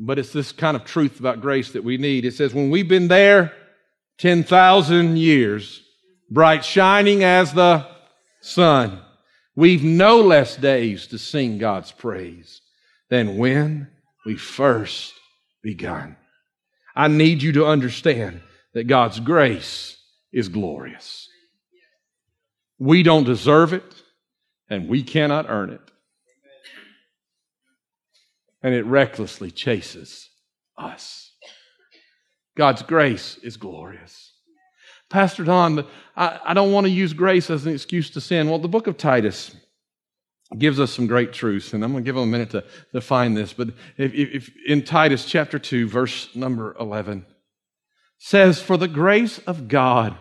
But 0.00 0.18
it's 0.18 0.32
this 0.32 0.52
kind 0.52 0.76
of 0.76 0.84
truth 0.84 1.18
about 1.18 1.40
grace 1.40 1.72
that 1.72 1.82
we 1.82 1.98
need. 1.98 2.24
It 2.24 2.34
says, 2.34 2.54
when 2.54 2.70
we've 2.70 2.88
been 2.88 3.08
there 3.08 3.52
10,000 4.18 5.16
years, 5.16 5.82
bright 6.30 6.64
shining 6.64 7.24
as 7.24 7.52
the 7.52 7.84
sun, 8.40 9.00
we've 9.56 9.82
no 9.82 10.20
less 10.20 10.56
days 10.56 11.08
to 11.08 11.18
sing 11.18 11.58
God's 11.58 11.90
praise 11.90 12.60
than 13.10 13.38
when 13.38 13.88
we 14.24 14.36
first 14.36 15.14
begun. 15.62 16.16
I 16.94 17.08
need 17.08 17.42
you 17.42 17.52
to 17.52 17.66
understand 17.66 18.40
that 18.74 18.84
God's 18.84 19.18
grace 19.18 19.96
is 20.32 20.48
glorious. 20.48 21.28
We 22.78 23.02
don't 23.02 23.24
deserve 23.24 23.72
it, 23.72 24.02
and 24.70 24.88
we 24.88 25.02
cannot 25.02 25.46
earn 25.48 25.70
it 25.70 25.90
and 28.62 28.74
it 28.74 28.84
recklessly 28.84 29.50
chases 29.50 30.28
us. 30.76 31.32
God's 32.56 32.82
grace 32.82 33.38
is 33.42 33.56
glorious. 33.56 34.32
Pastor 35.10 35.44
Don, 35.44 35.86
I, 36.16 36.40
I 36.44 36.54
don't 36.54 36.72
want 36.72 36.86
to 36.86 36.90
use 36.90 37.12
grace 37.12 37.50
as 37.50 37.64
an 37.64 37.72
excuse 37.72 38.10
to 38.10 38.20
sin. 38.20 38.48
Well, 38.48 38.58
the 38.58 38.68
book 38.68 38.86
of 38.86 38.96
Titus 38.98 39.54
gives 40.56 40.80
us 40.80 40.92
some 40.92 41.06
great 41.06 41.32
truths, 41.32 41.72
and 41.72 41.84
I'm 41.84 41.92
going 41.92 42.04
to 42.04 42.08
give 42.08 42.14
them 42.14 42.24
a 42.24 42.26
minute 42.26 42.50
to, 42.50 42.64
to 42.92 43.00
find 43.00 43.36
this. 43.36 43.52
But 43.52 43.68
if, 43.96 44.12
if, 44.12 44.50
in 44.66 44.82
Titus 44.82 45.24
chapter 45.24 45.58
2, 45.58 45.88
verse 45.88 46.34
number 46.34 46.76
11, 46.78 47.26
says, 48.18 48.60
For 48.60 48.76
the 48.76 48.88
grace 48.88 49.38
of 49.40 49.68
God 49.68 50.16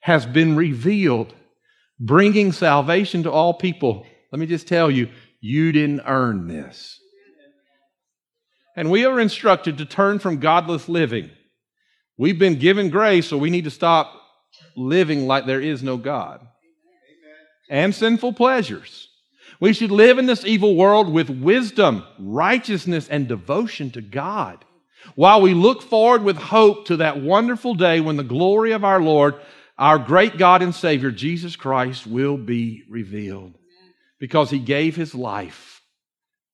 has 0.00 0.24
been 0.24 0.56
revealed, 0.56 1.34
bringing 1.98 2.52
salvation 2.52 3.22
to 3.24 3.30
all 3.30 3.54
people. 3.54 4.06
Let 4.30 4.38
me 4.38 4.46
just 4.46 4.68
tell 4.68 4.90
you, 4.90 5.08
you 5.40 5.72
didn't 5.72 6.02
earn 6.06 6.48
this. 6.48 7.00
And 8.76 8.90
we 8.90 9.04
are 9.04 9.20
instructed 9.20 9.78
to 9.78 9.84
turn 9.84 10.18
from 10.18 10.40
godless 10.40 10.88
living. 10.88 11.30
We've 12.16 12.38
been 12.38 12.58
given 12.58 12.90
grace, 12.90 13.28
so 13.28 13.36
we 13.36 13.50
need 13.50 13.64
to 13.64 13.70
stop 13.70 14.12
living 14.76 15.26
like 15.26 15.46
there 15.46 15.60
is 15.60 15.82
no 15.82 15.96
God. 15.96 16.46
And 17.68 17.94
sinful 17.94 18.34
pleasures. 18.34 19.08
We 19.60 19.72
should 19.72 19.90
live 19.90 20.18
in 20.18 20.26
this 20.26 20.44
evil 20.44 20.74
world 20.74 21.12
with 21.12 21.30
wisdom, 21.30 22.04
righteousness, 22.18 23.08
and 23.08 23.28
devotion 23.28 23.90
to 23.92 24.00
God. 24.00 24.64
While 25.14 25.40
we 25.40 25.54
look 25.54 25.82
forward 25.82 26.22
with 26.22 26.36
hope 26.36 26.86
to 26.86 26.96
that 26.98 27.20
wonderful 27.20 27.74
day 27.74 28.00
when 28.00 28.16
the 28.16 28.24
glory 28.24 28.72
of 28.72 28.84
our 28.84 29.00
Lord, 29.00 29.34
our 29.78 29.98
great 29.98 30.38
God 30.38 30.62
and 30.62 30.74
Savior, 30.74 31.10
Jesus 31.10 31.56
Christ, 31.56 32.06
will 32.06 32.36
be 32.36 32.84
revealed. 32.88 33.54
Because 34.18 34.50
he 34.50 34.58
gave 34.58 34.96
his 34.96 35.14
life 35.14 35.82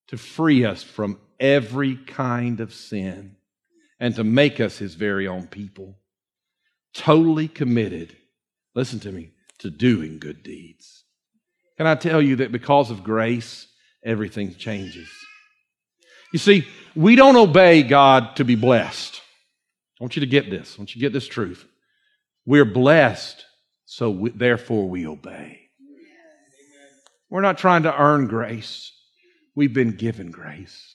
to 0.09 0.17
free 0.17 0.65
us 0.65 0.83
from 0.83 1.19
every 1.41 1.97
kind 1.97 2.61
of 2.61 2.75
sin 2.75 3.37
and 4.01 4.15
to 4.17 4.25
make 4.25 4.61
us 4.61 4.79
his 4.79 4.95
very 4.95 5.27
own 5.27 5.47
people. 5.47 5.97
Totally 6.95 7.49
committed, 7.49 8.17
listen 8.75 9.01
to 9.01 9.13
me, 9.13 9.31
to 9.59 9.71
doing 9.71 10.19
good 10.19 10.43
deeds. 10.43 11.05
Can 11.77 11.87
I 11.87 11.95
tell 11.95 12.21
you 12.21 12.37
that 12.37 12.53
because 12.53 12.91
of 12.91 13.05
grace, 13.05 13.67
everything 14.05 14.55
changes? 14.55 15.09
You 16.33 16.39
see, 16.39 16.67
we 16.95 17.17
don't 17.17 17.37
obey 17.37 17.83
God 17.83 18.37
to 18.37 18.45
be 18.45 18.55
blessed. 18.55 19.21
I 20.01 20.05
want 20.05 20.17
you 20.17 20.21
to 20.21 20.27
get 20.27 20.51
this. 20.51 20.75
I 20.77 20.81
want 20.81 20.95
you 20.95 21.01
to 21.01 21.07
get 21.07 21.13
this 21.13 21.27
truth. 21.27 21.67
We're 22.47 22.65
blessed, 22.65 23.45
so 23.85 24.11
we, 24.11 24.31
therefore 24.31 24.89
we 24.89 25.07
obey. 25.07 25.61
We're 27.31 27.43
not 27.43 27.59
trying 27.59 27.83
to 27.83 27.97
earn 27.97 28.27
grace. 28.27 28.93
We've 29.55 29.73
been 29.73 29.93
given 29.93 30.31
grace. 30.31 30.95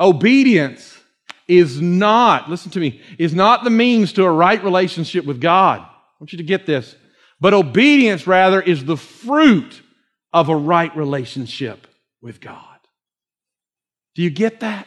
Obedience 0.00 0.98
is 1.46 1.80
not, 1.80 2.48
listen 2.48 2.70
to 2.72 2.80
me, 2.80 3.02
is 3.18 3.34
not 3.34 3.64
the 3.64 3.70
means 3.70 4.14
to 4.14 4.24
a 4.24 4.30
right 4.30 4.62
relationship 4.64 5.26
with 5.26 5.40
God. 5.40 5.80
I 5.80 5.86
want 6.18 6.32
you 6.32 6.38
to 6.38 6.44
get 6.44 6.64
this. 6.64 6.94
But 7.40 7.54
obedience, 7.54 8.26
rather, 8.26 8.60
is 8.60 8.84
the 8.84 8.96
fruit 8.96 9.82
of 10.32 10.48
a 10.48 10.56
right 10.56 10.94
relationship 10.96 11.86
with 12.22 12.40
God. 12.40 12.64
Do 14.14 14.22
you 14.22 14.30
get 14.30 14.60
that? 14.60 14.86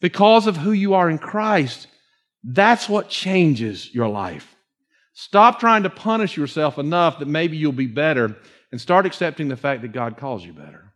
Because 0.00 0.46
of 0.46 0.56
who 0.56 0.72
you 0.72 0.94
are 0.94 1.10
in 1.10 1.18
Christ, 1.18 1.88
that's 2.44 2.88
what 2.88 3.08
changes 3.08 3.92
your 3.92 4.08
life. 4.08 4.54
Stop 5.14 5.58
trying 5.58 5.82
to 5.82 5.90
punish 5.90 6.36
yourself 6.36 6.78
enough 6.78 7.18
that 7.18 7.28
maybe 7.28 7.56
you'll 7.56 7.72
be 7.72 7.86
better 7.86 8.36
and 8.70 8.80
start 8.80 9.06
accepting 9.06 9.48
the 9.48 9.56
fact 9.56 9.82
that 9.82 9.92
God 9.92 10.16
calls 10.16 10.44
you 10.44 10.52
better. 10.52 10.87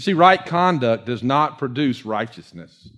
You 0.00 0.02
see, 0.02 0.14
right 0.14 0.42
conduct 0.46 1.04
does 1.04 1.22
not 1.22 1.58
produce 1.58 2.06
righteousness. 2.06 2.88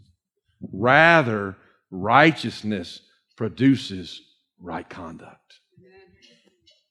Rather, 0.73 1.57
righteousness 1.91 3.01
produces 3.37 4.23
right 4.61 4.88
conduct. 4.88 5.59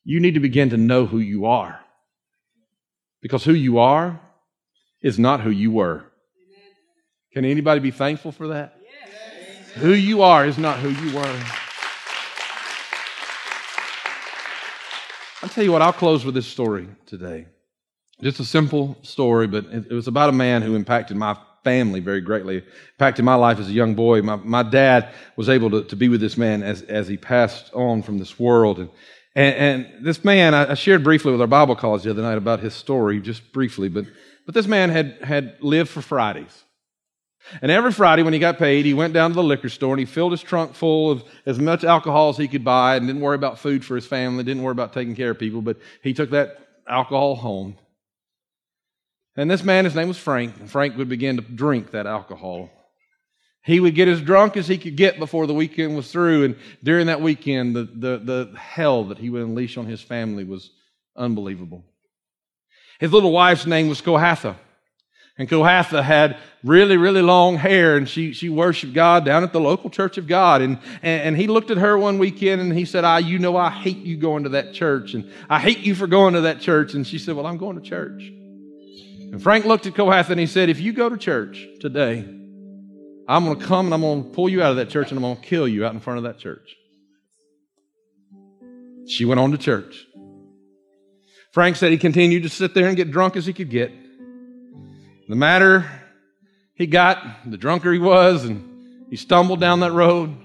You 0.04 0.19
need 0.19 0.34
to 0.34 0.41
begin 0.41 0.71
to 0.71 0.76
know 0.76 1.06
who 1.06 1.19
you 1.19 1.45
are. 1.45 1.80
Because 3.21 3.45
who 3.45 3.54
you 3.54 3.80
are 3.80 4.19
is 5.02 5.17
not 5.17 5.39
who 5.39 5.50
you 5.50 5.71
were. 5.71 6.04
Can 7.32 7.45
anybody 7.45 7.80
be 7.80 7.91
thankful 7.91 8.34
for 8.34 8.50
that? 8.50 8.78
Who 9.76 9.93
you 9.93 10.24
are 10.24 10.45
is 10.45 10.58
not 10.58 10.80
who 10.80 10.89
you 10.89 11.15
were. 11.15 11.39
I'll 15.41 15.47
tell 15.47 15.63
you 15.63 15.71
what, 15.71 15.82
I'll 15.82 15.93
close 15.93 16.26
with 16.26 16.36
this 16.36 16.47
story 16.47 16.89
today. 17.06 17.45
Just 18.21 18.39
a 18.39 18.45
simple 18.45 18.97
story, 19.01 19.47
but 19.47 19.65
it 19.65 19.91
was 19.91 20.07
about 20.07 20.29
a 20.29 20.34
man 20.34 20.62
who 20.62 20.75
impacted 20.75 21.17
my 21.17 21.36
family 21.63 21.99
very 21.99 22.21
greatly, 22.21 22.63
impacted 22.93 23.25
my 23.25 23.36
life 23.36 23.60
as 23.60 23.69
a 23.69 23.73
young 23.73 23.95
boy. 23.95 24.21
My, 24.21 24.36
my 24.38 24.63
dad 24.63 25.13
was 25.36 25.49
able 25.49 25.69
to, 25.71 25.84
to 25.86 25.95
be 25.95 26.10
with 26.10 26.21
this 26.21 26.38
man 26.38 26.63
as, 26.63 26.81
as 26.84 27.07
he 27.07 27.17
passed 27.17 27.71
on 27.73 28.01
from 28.01 28.17
this 28.17 28.39
world. 28.39 28.79
And, 28.79 28.89
and, 29.36 29.55
and 29.55 30.05
this 30.05 30.23
man, 30.23 30.53
I, 30.53 30.71
I 30.71 30.73
shared 30.75 31.03
briefly 31.03 31.31
with 31.31 31.41
our 31.41 31.47
Bible 31.47 31.75
college 31.75 32.03
the 32.03 32.12
other 32.12 32.21
night 32.21 32.38
about 32.38 32.60
his 32.60 32.73
story, 32.73 33.19
just 33.19 33.51
briefly, 33.53 33.89
but, 33.89 34.05
but 34.45 34.55
this 34.55 34.67
man 34.67 34.89
had, 34.89 35.17
had 35.23 35.57
lived 35.62 35.89
for 35.89 36.01
Fridays. 36.01 36.63
And 37.62 37.71
every 37.71 37.91
Friday 37.91 38.21
when 38.21 38.34
he 38.34 38.39
got 38.39 38.60
paid, 38.60 38.86
he 38.86 38.93
went 38.93 39.13
down 39.13 39.31
to 39.31 39.36
the 39.36 39.43
liquor 39.43 39.69
store 39.69 39.93
and 39.93 39.99
he 39.99 40.05
filled 40.05 40.31
his 40.31 40.43
trunk 40.43 40.75
full 40.75 41.10
of 41.10 41.23
as 41.47 41.57
much 41.57 41.84
alcohol 41.84 42.29
as 42.29 42.38
he 42.38 42.47
could 42.47 42.63
buy 42.63 42.95
and 42.95 43.07
didn't 43.07 43.21
worry 43.21 43.36
about 43.36 43.57
food 43.57 43.84
for 43.84 43.95
his 43.95 44.05
family, 44.05 44.43
didn't 44.43 44.62
worry 44.62 44.73
about 44.73 44.93
taking 44.93 45.15
care 45.15 45.31
of 45.31 45.39
people, 45.39 45.62
but 45.62 45.77
he 46.03 46.13
took 46.13 46.29
that 46.29 46.67
alcohol 46.88 47.36
home. 47.36 47.77
And 49.38 49.50
this 49.50 49.63
man, 49.63 49.86
his 49.86 49.96
name 49.96 50.10
was 50.10 50.17
Frank, 50.17 50.56
and 50.60 50.70
Frank 50.70 50.98
would 50.98 51.10
begin 51.10 51.38
to 51.38 51.41
drink 51.41 51.91
that 51.91 52.06
alcohol. 52.06 52.70
He 53.63 53.80
would 53.80 53.96
get 53.96 54.08
as 54.08 54.22
drunk 54.22 54.58
as 54.58 54.67
he 54.67 54.78
could 54.78 54.98
get 54.98 55.20
before 55.20 55.48
the 55.48 55.54
weekend 55.54 55.96
was 55.96 56.12
through, 56.12 56.44
and 56.46 56.56
during 56.84 57.08
that 57.08 57.22
weekend, 57.22 57.76
the, 57.76 57.84
the, 57.84 58.17
the 58.17 58.58
hell 58.58 59.06
that 59.06 59.20
he 59.20 59.30
would 59.30 59.44
unleash 59.44 59.78
on 59.78 59.86
his 59.86 60.02
family 60.02 60.44
was 60.44 60.72
unbelievable. 61.15 61.86
His 63.00 63.13
little 63.13 63.32
wife's 63.32 63.65
name 63.65 63.88
was 63.88 64.02
Kohatha. 64.02 64.56
And 65.38 65.50
Kohatha 65.50 66.04
had 66.04 66.38
really, 66.63 66.98
really 66.98 67.22
long 67.22 67.56
hair, 67.56 67.96
and 67.96 68.08
she, 68.08 68.34
she 68.34 68.50
worshiped 68.50 68.94
God 68.94 69.26
down 69.26 69.44
at 69.44 69.54
the 69.54 69.62
local 69.62 69.89
church 69.89 70.17
of 70.17 70.28
God. 70.28 70.62
And, 70.62 70.78
and, 71.02 71.22
and, 71.22 71.38
he 71.38 71.48
looked 71.48 71.72
at 71.72 71.78
her 71.78 71.98
one 71.98 72.20
weekend 72.20 72.62
and 72.62 72.74
he 72.74 72.86
said, 72.86 73.06
I, 73.06 73.20
you 73.20 73.39
know, 73.39 73.56
I 73.56 73.70
hate 73.70 73.98
you 73.98 74.17
going 74.17 74.44
to 74.44 74.50
that 74.50 74.74
church, 74.74 75.13
and 75.13 75.32
I 75.50 75.60
hate 75.60 75.80
you 75.80 75.96
for 75.96 76.06
going 76.06 76.34
to 76.34 76.41
that 76.41 76.60
church. 76.60 76.94
And 76.94 77.08
she 77.08 77.17
said, 77.17 77.36
Well, 77.36 77.48
I'm 77.48 77.58
going 77.58 77.82
to 77.82 77.82
church. 77.82 78.32
And 79.32 79.41
Frank 79.41 79.63
looked 79.63 79.86
at 79.86 79.94
Kohatha 79.94 80.32
and 80.32 80.39
he 80.39 80.46
said, 80.46 80.70
If 80.70 80.82
you 80.82 80.91
go 80.91 81.08
to 81.08 81.17
church 81.17 81.65
today, 81.80 82.20
I'm 83.28 83.46
going 83.46 83.58
to 83.58 83.65
come 83.65 83.86
and 83.86 83.94
I'm 83.94 84.02
going 84.02 84.26
to 84.26 84.30
pull 84.30 84.50
you 84.50 84.62
out 84.62 84.72
of 84.72 84.78
that 84.78 84.89
church 84.89 85.10
and 85.10 85.17
I'm 85.17 85.24
going 85.24 85.38
to 85.38 85.41
kill 85.41 85.67
you 85.67 85.86
out 85.86 85.94
in 85.94 86.02
front 86.02 86.17
of 86.17 86.24
that 86.26 86.38
church. 86.38 86.76
She 89.08 89.24
went 89.24 89.39
on 89.39 89.52
to 89.52 89.58
church. 89.58 90.06
Frank 91.54 91.78
said 91.78 91.91
he 91.91 91.98
continued 91.98 92.44
to 92.44 92.50
sit 92.50 92.74
there 92.74 92.88
and 92.88 92.98
get 92.98 93.12
drunk 93.12 93.38
as 93.38 93.46
he 93.46 93.54
could 93.54 93.70
get. 93.70 93.91
The 95.30 95.36
matter 95.36 95.89
he 96.76 96.88
got, 96.88 97.26
the 97.50 97.58
drunker 97.58 97.94
he 97.94 98.00
was, 98.00 98.44
and 98.44 99.08
he 99.10 99.15
stumbled 99.15 99.62
down 99.62 99.80
that 99.80 99.94
road. 99.94 100.36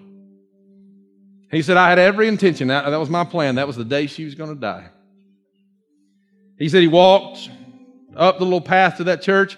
He 1.51 1.63
said, 1.63 1.77
I 1.77 1.89
had 1.89 1.99
every 1.99 2.29
intention. 2.29 2.69
That, 2.69 2.89
that 2.89 2.99
was 2.99 3.11
my 3.11 3.25
plan. 3.25 3.57
That 3.57 3.67
was 3.67 3.77
the 3.77 3.85
day 3.85 4.07
she 4.07 4.25
was 4.25 4.35
going 4.35 4.55
to 4.55 4.61
die. 4.61 4.91
He 6.59 6.69
said 6.69 6.83
he 6.83 6.89
walked 6.89 7.51
up 8.17 8.39
the 8.39 8.45
little 8.45 8.61
path 8.61 8.97
to 8.99 9.05
that 9.05 9.23
church 9.23 9.57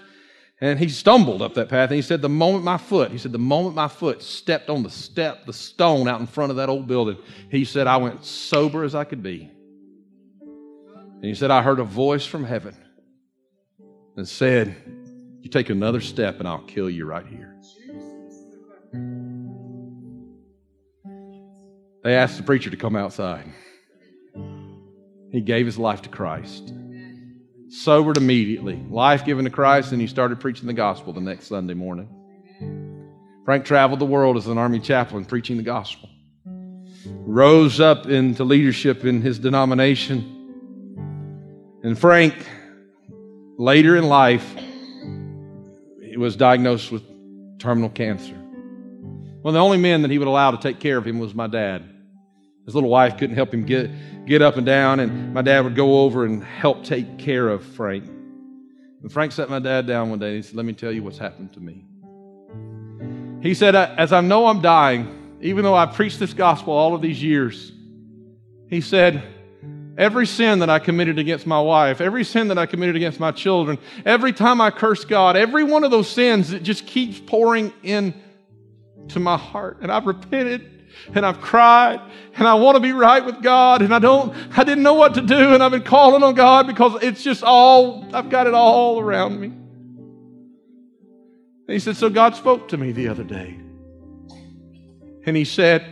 and 0.60 0.78
he 0.78 0.88
stumbled 0.88 1.40
up 1.40 1.54
that 1.54 1.68
path 1.68 1.90
and 1.90 1.96
he 1.96 2.02
said, 2.02 2.20
The 2.20 2.28
moment 2.28 2.64
my 2.64 2.78
foot, 2.78 3.12
he 3.12 3.18
said, 3.18 3.30
the 3.30 3.38
moment 3.38 3.76
my 3.76 3.86
foot 3.86 4.22
stepped 4.22 4.68
on 4.68 4.82
the 4.82 4.90
step, 4.90 5.46
the 5.46 5.52
stone 5.52 6.08
out 6.08 6.20
in 6.20 6.26
front 6.26 6.50
of 6.50 6.56
that 6.56 6.68
old 6.68 6.88
building, 6.88 7.16
he 7.48 7.64
said, 7.64 7.86
I 7.86 7.98
went 7.98 8.24
sober 8.24 8.82
as 8.82 8.94
I 8.94 9.04
could 9.04 9.22
be. 9.22 9.50
And 10.40 11.24
he 11.24 11.34
said, 11.34 11.50
I 11.50 11.62
heard 11.62 11.78
a 11.78 11.84
voice 11.84 12.26
from 12.26 12.44
heaven 12.44 12.76
and 14.16 14.28
said, 14.28 14.76
you 15.42 15.48
take 15.48 15.70
another 15.70 16.00
step 16.00 16.40
and 16.40 16.48
I'll 16.48 16.64
kill 16.64 16.90
you 16.90 17.06
right 17.06 17.26
here. 17.26 17.54
They 22.02 22.14
asked 22.14 22.36
the 22.36 22.42
preacher 22.42 22.70
to 22.70 22.76
come 22.76 22.96
outside. 22.96 23.44
He 25.30 25.40
gave 25.40 25.66
his 25.66 25.78
life 25.78 26.02
to 26.02 26.08
Christ. 26.08 26.72
Sobered 27.70 28.16
immediately, 28.16 28.82
life 28.90 29.24
given 29.24 29.44
to 29.44 29.50
Christ, 29.50 29.92
and 29.92 30.00
he 30.00 30.06
started 30.06 30.40
preaching 30.40 30.66
the 30.66 30.72
gospel 30.72 31.12
the 31.12 31.20
next 31.20 31.46
Sunday 31.46 31.74
morning. 31.74 32.08
Frank 33.44 33.64
traveled 33.64 34.00
the 34.00 34.06
world 34.06 34.36
as 34.36 34.46
an 34.46 34.58
army 34.58 34.80
chaplain 34.80 35.24
preaching 35.24 35.56
the 35.56 35.62
gospel. 35.62 36.08
Rose 37.06 37.80
up 37.80 38.06
into 38.06 38.44
leadership 38.44 39.04
in 39.04 39.22
his 39.22 39.38
denomination. 39.38 40.34
And 41.82 41.98
Frank, 41.98 42.34
later 43.58 43.96
in 43.96 44.04
life, 44.08 44.54
was 46.18 46.36
diagnosed 46.36 46.90
with 46.90 47.02
terminal 47.58 47.90
cancer. 47.90 48.34
One 48.34 49.52
of 49.52 49.54
the 49.54 49.60
only 49.60 49.78
men 49.78 50.02
that 50.02 50.10
he 50.10 50.18
would 50.18 50.28
allow 50.28 50.50
to 50.50 50.58
take 50.58 50.80
care 50.80 50.98
of 50.98 51.06
him 51.06 51.18
was 51.18 51.34
my 51.34 51.46
dad. 51.46 51.88
His 52.68 52.74
little 52.74 52.90
wife 52.90 53.16
couldn't 53.16 53.34
help 53.34 53.54
him 53.54 53.64
get, 53.64 53.90
get 54.26 54.42
up 54.42 54.58
and 54.58 54.66
down, 54.66 55.00
and 55.00 55.32
my 55.32 55.40
dad 55.40 55.64
would 55.64 55.74
go 55.74 56.02
over 56.02 56.26
and 56.26 56.44
help 56.44 56.84
take 56.84 57.16
care 57.16 57.48
of 57.48 57.64
Frank. 57.64 58.04
And 58.04 59.10
Frank 59.10 59.32
sat 59.32 59.48
my 59.48 59.58
dad 59.58 59.86
down 59.86 60.10
one 60.10 60.18
day 60.18 60.26
and 60.26 60.36
he 60.36 60.42
said, 60.42 60.54
Let 60.54 60.66
me 60.66 60.74
tell 60.74 60.92
you 60.92 61.02
what's 61.02 61.16
happened 61.16 61.54
to 61.54 61.60
me. 61.60 61.86
He 63.42 63.54
said, 63.54 63.74
As 63.74 64.12
I 64.12 64.20
know 64.20 64.48
I'm 64.48 64.60
dying, 64.60 65.38
even 65.40 65.64
though 65.64 65.74
I've 65.74 65.94
preached 65.94 66.18
this 66.18 66.34
gospel 66.34 66.74
all 66.74 66.94
of 66.94 67.00
these 67.00 67.22
years, 67.22 67.72
he 68.66 68.82
said, 68.82 69.22
Every 69.96 70.26
sin 70.26 70.58
that 70.58 70.68
I 70.68 70.78
committed 70.78 71.18
against 71.18 71.46
my 71.46 71.62
wife, 71.62 72.02
every 72.02 72.22
sin 72.22 72.48
that 72.48 72.58
I 72.58 72.66
committed 72.66 72.96
against 72.96 73.18
my 73.18 73.32
children, 73.32 73.78
every 74.04 74.34
time 74.34 74.60
I 74.60 74.70
curse 74.72 75.06
God, 75.06 75.38
every 75.38 75.64
one 75.64 75.84
of 75.84 75.90
those 75.90 76.10
sins, 76.10 76.52
it 76.52 76.64
just 76.64 76.86
keeps 76.86 77.18
pouring 77.18 77.72
in 77.82 78.12
to 79.08 79.20
my 79.20 79.38
heart. 79.38 79.78
And 79.80 79.90
I've 79.90 80.04
repented 80.04 80.77
and 81.14 81.24
I've 81.24 81.40
cried 81.40 82.00
and 82.34 82.46
I 82.46 82.54
want 82.54 82.76
to 82.76 82.80
be 82.80 82.92
right 82.92 83.24
with 83.24 83.42
God 83.42 83.82
and 83.82 83.94
I 83.94 83.98
don't, 83.98 84.34
I 84.56 84.64
didn't 84.64 84.82
know 84.82 84.94
what 84.94 85.14
to 85.14 85.20
do 85.20 85.54
and 85.54 85.62
I've 85.62 85.72
been 85.72 85.82
calling 85.82 86.22
on 86.22 86.34
God 86.34 86.66
because 86.66 87.02
it's 87.02 87.22
just 87.22 87.42
all, 87.42 88.08
I've 88.14 88.30
got 88.30 88.46
it 88.46 88.54
all 88.54 89.00
around 89.00 89.40
me. 89.40 89.48
And 91.68 91.74
he 91.74 91.78
said, 91.78 91.96
So 91.96 92.08
God 92.08 92.34
spoke 92.34 92.68
to 92.68 92.76
me 92.76 92.92
the 92.92 93.08
other 93.08 93.24
day. 93.24 93.58
And 95.26 95.36
he 95.36 95.44
said, 95.44 95.84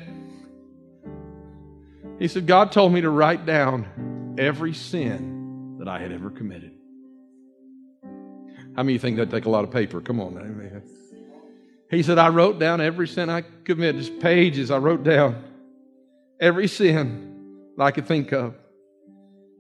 he 2.19 2.29
said, 2.29 2.47
God 2.47 2.73
told 2.73 2.93
me 2.93 3.03
to 3.03 3.11
write 3.11 3.45
down 3.45 4.37
every 4.39 4.73
sin 4.73 5.77
that 5.79 5.89
I 5.89 5.99
had 5.99 6.13
ever 6.13 6.31
committed. 6.31 6.73
How 8.03 8.83
many 8.83 8.93
of 8.93 8.95
you 8.95 8.99
think 8.99 9.17
that'd 9.17 9.31
take 9.31 9.45
a 9.45 9.51
lot 9.51 9.65
of 9.65 9.71
paper? 9.71 10.01
Come 10.01 10.21
on. 10.21 10.35
Now. 10.35 10.43
He 11.91 12.03
said, 12.03 12.19
I 12.19 12.29
wrote 12.29 12.59
down 12.59 12.81
every 12.81 13.07
sin 13.07 13.31
I 13.31 13.43
committed, 13.43 14.01
just 14.01 14.19
pages 14.19 14.71
I 14.71 14.79
wrote 14.79 15.05
down. 15.05 15.45
Every 16.41 16.67
sin 16.69 17.73
that 17.77 17.85
I 17.85 17.91
could 17.91 18.07
think 18.07 18.33
of. 18.33 18.55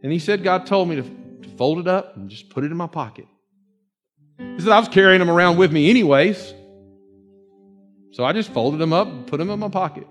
And 0.02 0.12
he 0.12 0.18
said, 0.18 0.42
God 0.42 0.66
told 0.66 0.88
me 0.88 0.96
to, 0.96 1.02
to 1.02 1.48
fold 1.56 1.78
it 1.78 1.88
up 1.88 2.16
and 2.16 2.28
just 2.28 2.50
put 2.50 2.64
it 2.64 2.70
in 2.70 2.76
my 2.76 2.86
pocket. 2.86 3.26
He 4.38 4.60
said, 4.60 4.70
I 4.70 4.78
was 4.78 4.88
carrying 4.88 5.20
them 5.20 5.30
around 5.30 5.56
with 5.56 5.72
me 5.72 5.88
anyways. 5.88 6.54
So 8.12 8.24
I 8.24 8.32
just 8.32 8.50
folded 8.50 8.78
them 8.78 8.92
up 8.92 9.08
and 9.08 9.26
put 9.26 9.38
them 9.38 9.50
in 9.50 9.58
my 9.58 9.68
pocket. 9.68 10.06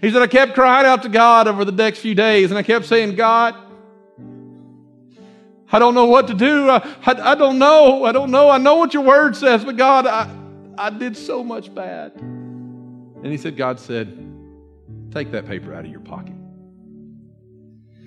He 0.00 0.10
said, 0.10 0.22
I 0.22 0.26
kept 0.26 0.54
crying 0.54 0.86
out 0.86 1.02
to 1.02 1.08
God 1.08 1.48
over 1.48 1.64
the 1.64 1.72
next 1.72 1.98
few 1.98 2.14
days, 2.14 2.50
and 2.50 2.58
I 2.58 2.62
kept 2.62 2.86
saying, 2.86 3.16
God, 3.16 3.56
I 5.72 5.78
don't 5.78 5.94
know 5.94 6.04
what 6.04 6.28
to 6.28 6.34
do. 6.34 6.68
I, 6.70 6.76
I, 7.04 7.32
I, 7.32 7.34
don't 7.34 7.58
know. 7.58 8.04
I 8.04 8.12
don't 8.12 8.30
know. 8.30 8.50
I 8.50 8.58
know 8.58 8.76
what 8.76 8.94
your 8.94 9.02
word 9.02 9.34
says, 9.34 9.64
but 9.64 9.76
God, 9.76 10.06
I, 10.06 10.28
I 10.78 10.90
did 10.90 11.16
so 11.16 11.42
much 11.44 11.74
bad. 11.74 12.12
And 12.20 13.26
he 13.26 13.36
said, 13.36 13.56
God 13.56 13.78
said, 13.78 14.18
take 15.12 15.30
that 15.32 15.46
paper 15.46 15.74
out 15.74 15.84
of 15.84 15.90
your 15.90 16.00
pocket. 16.00 16.34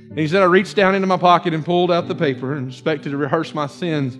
And 0.09 0.19
he 0.19 0.27
said, 0.27 0.41
I 0.41 0.45
reached 0.45 0.75
down 0.75 0.95
into 0.95 1.07
my 1.07 1.17
pocket 1.17 1.53
and 1.53 1.63
pulled 1.63 1.91
out 1.91 2.07
the 2.07 2.15
paper 2.15 2.55
and 2.55 2.69
expected 2.69 3.11
to 3.11 3.17
rehearse 3.17 3.53
my 3.53 3.67
sins. 3.67 4.17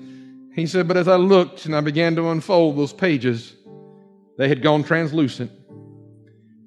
He 0.54 0.68
said, 0.68 0.88
but 0.88 0.98
as 0.98 1.08
I 1.08 1.16
looked 1.16 1.66
and 1.66 1.76
I 1.76 1.82
began 1.82 2.16
to 2.16 2.30
unfold 2.30 2.78
those 2.78 2.94
pages, 2.94 3.56
they 4.38 4.48
had 4.48 4.62
gone 4.62 4.84
translucent. 4.84 5.52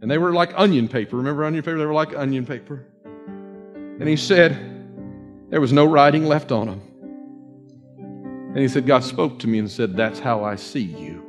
And 0.01 0.11
they 0.11 0.19
were 0.19 0.33
like 0.33 0.53
onion 0.57 0.89
paper. 0.89 1.17
Remember 1.17 1.45
onion 1.45 1.63
paper? 1.63 1.79
They 1.79 1.87
were 1.87 1.93
like 1.93 2.15
onion 2.17 2.47
paper. 2.47 2.87
And 3.05 4.09
he 4.09 4.17
said, 4.17 4.79
there 5.51 5.61
was 5.61 5.73
no 5.73 5.85
writing 5.85 6.27
left 6.27 6.53
on 6.53 6.67
them. 6.67 6.83
And 8.49 8.59
he 8.59 8.69
said, 8.69 8.87
God 8.87 9.05
spoke 9.05 9.39
to 9.41 9.47
me 9.47 9.59
and 9.59 9.71
said, 9.71 9.97
That's 9.97 10.19
how 10.19 10.43
I 10.43 10.57
see 10.57 10.83
you. 10.83 11.28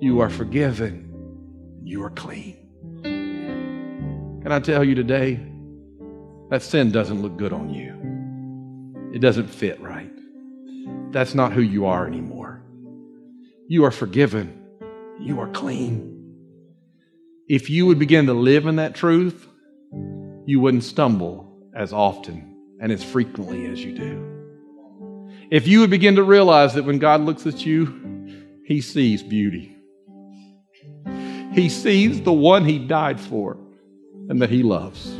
You 0.00 0.20
are 0.20 0.30
forgiven. 0.30 1.80
You 1.84 2.02
are 2.04 2.10
clean. 2.10 2.56
Can 3.02 4.50
I 4.50 4.58
tell 4.58 4.82
you 4.82 4.94
today, 4.94 5.38
that 6.48 6.62
sin 6.62 6.90
doesn't 6.90 7.20
look 7.20 7.36
good 7.36 7.52
on 7.52 7.68
you. 7.68 9.12
It 9.14 9.18
doesn't 9.18 9.48
fit 9.48 9.78
right. 9.78 10.10
That's 11.12 11.34
not 11.34 11.52
who 11.52 11.60
you 11.60 11.84
are 11.84 12.06
anymore. 12.06 12.62
You 13.68 13.84
are 13.84 13.90
forgiven. 13.90 14.64
You 15.20 15.38
are 15.38 15.48
clean. 15.48 16.16
If 17.46 17.68
you 17.68 17.84
would 17.84 17.98
begin 17.98 18.24
to 18.26 18.32
live 18.32 18.66
in 18.66 18.76
that 18.76 18.94
truth, 18.94 19.46
you 20.46 20.60
wouldn't 20.60 20.84
stumble 20.84 21.68
as 21.76 21.92
often 21.92 22.56
and 22.80 22.90
as 22.90 23.04
frequently 23.04 23.66
as 23.66 23.84
you 23.84 23.94
do. 23.94 25.28
If 25.50 25.68
you 25.68 25.80
would 25.80 25.90
begin 25.90 26.16
to 26.16 26.22
realize 26.22 26.72
that 26.72 26.86
when 26.86 26.98
God 26.98 27.20
looks 27.20 27.46
at 27.46 27.66
you, 27.66 28.62
he 28.64 28.80
sees 28.80 29.22
beauty. 29.22 29.76
He 31.52 31.68
sees 31.68 32.22
the 32.22 32.32
one 32.32 32.64
he 32.64 32.78
died 32.78 33.20
for 33.20 33.56
and 34.28 34.40
that 34.40 34.50
he 34.50 34.62
loves. 34.62 35.19